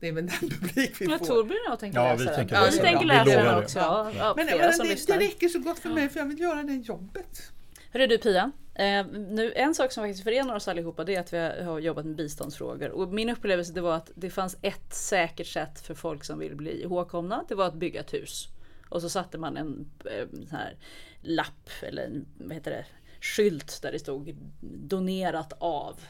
[0.00, 1.12] Det är väl den publik vi får.
[1.12, 2.34] Ja, Torbjörn och jag tänker Ja, läsa vi den.
[2.34, 2.86] tänker Ja, läsa vi den.
[2.98, 3.64] tänker Ja, vi läsa lovar den det.
[3.64, 3.78] också.
[3.78, 6.62] Ja, ja, Men, men det, det räcker så gott för mig för jag vill göra
[6.62, 7.52] det jobbet.
[7.92, 11.32] Hörru du Pia, eh, nu, en sak som faktiskt förenar oss allihopa det är att
[11.32, 12.88] vi har jobbat med biståndsfrågor.
[12.90, 16.56] Och min upplevelse det var att det fanns ett säkert sätt för folk som vill
[16.56, 17.44] bli ihågkomna.
[17.48, 18.48] Det var att bygga ett hus.
[18.88, 20.76] Och så satte man en eh, sån här
[21.22, 22.84] lapp eller en vad heter det,
[23.20, 26.00] skylt där det stod donerat av.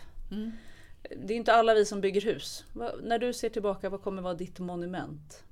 [1.10, 2.64] Det är inte alla vi som bygger hus.
[3.02, 5.44] När du ser tillbaka, vad kommer vara ditt monument?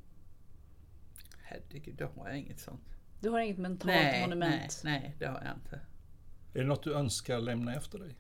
[1.43, 2.81] Herregud, då har jag inget sånt.
[3.21, 4.81] Du har inget mentalt Nej, nej, monument?
[4.85, 5.81] nej, det har jag inte.
[6.55, 8.15] Är det något du önskar lämna efter dig?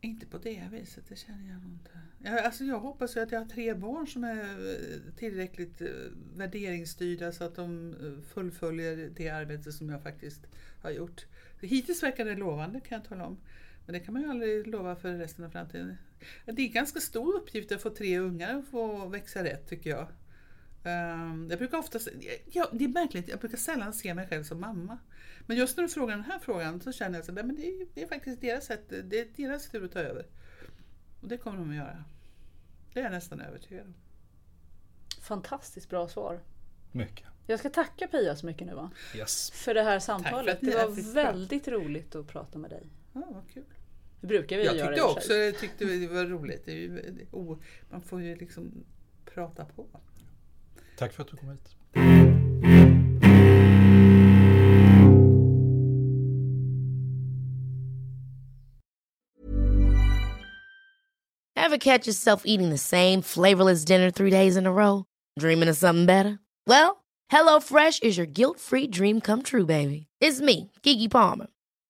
[0.00, 1.90] Inte på det viset, det känner jag inte.
[2.24, 5.88] Jag, alltså jag hoppas ju att jag har tre barn som är eh, tillräckligt eh,
[6.34, 10.46] värderingsstyrda så att de eh, fullföljer det arbete som jag faktiskt
[10.82, 11.26] har gjort.
[11.60, 13.38] Hittills verkar det lovande kan jag tala om.
[13.86, 15.96] Men det kan man ju aldrig lova för resten av framtiden.
[16.44, 19.90] Det är en ganska stor uppgift att få tre ungar att få växa rätt tycker
[19.90, 20.08] jag.
[20.84, 21.98] Ehm, Jag brukar ofta,
[22.52, 24.98] ja, det är märkligt, jag brukar sällan se mig själv som mamma.
[25.46, 28.02] Men just när du frågar den här frågan så känner jag att det, är, det
[28.02, 30.26] är faktiskt deras sätt, det är deras tur att ta över.
[31.20, 32.04] Och det kommer de att göra.
[32.92, 33.94] Det är jag nästan övertygad om.
[35.22, 36.40] Fantastiskt bra svar.
[36.92, 37.26] Mycket.
[37.46, 38.90] Jag ska tacka Pia så mycket nu va?
[39.16, 39.50] Yes.
[39.50, 40.58] För det här samtalet.
[40.60, 42.86] Det var väldigt roligt att prata med dig.
[43.12, 43.64] Ja, vad kul.
[44.20, 46.62] Det brukar vi Jag göra i tyckte också jag tyckte det var roligt.
[46.64, 47.58] Det är ju, det oh,
[47.90, 48.84] man får ju liksom
[49.24, 49.86] prata på.
[50.96, 51.76] Tack för att du kom hit.
[61.56, 65.04] Ever catch yourself eating the same flavorless dinner three days in a row?
[65.38, 66.38] Dreaming of something better?
[66.66, 70.06] Well, HelloFresh is your guilt-free dream come true, baby.
[70.20, 71.48] It's me, Kiki Palmer.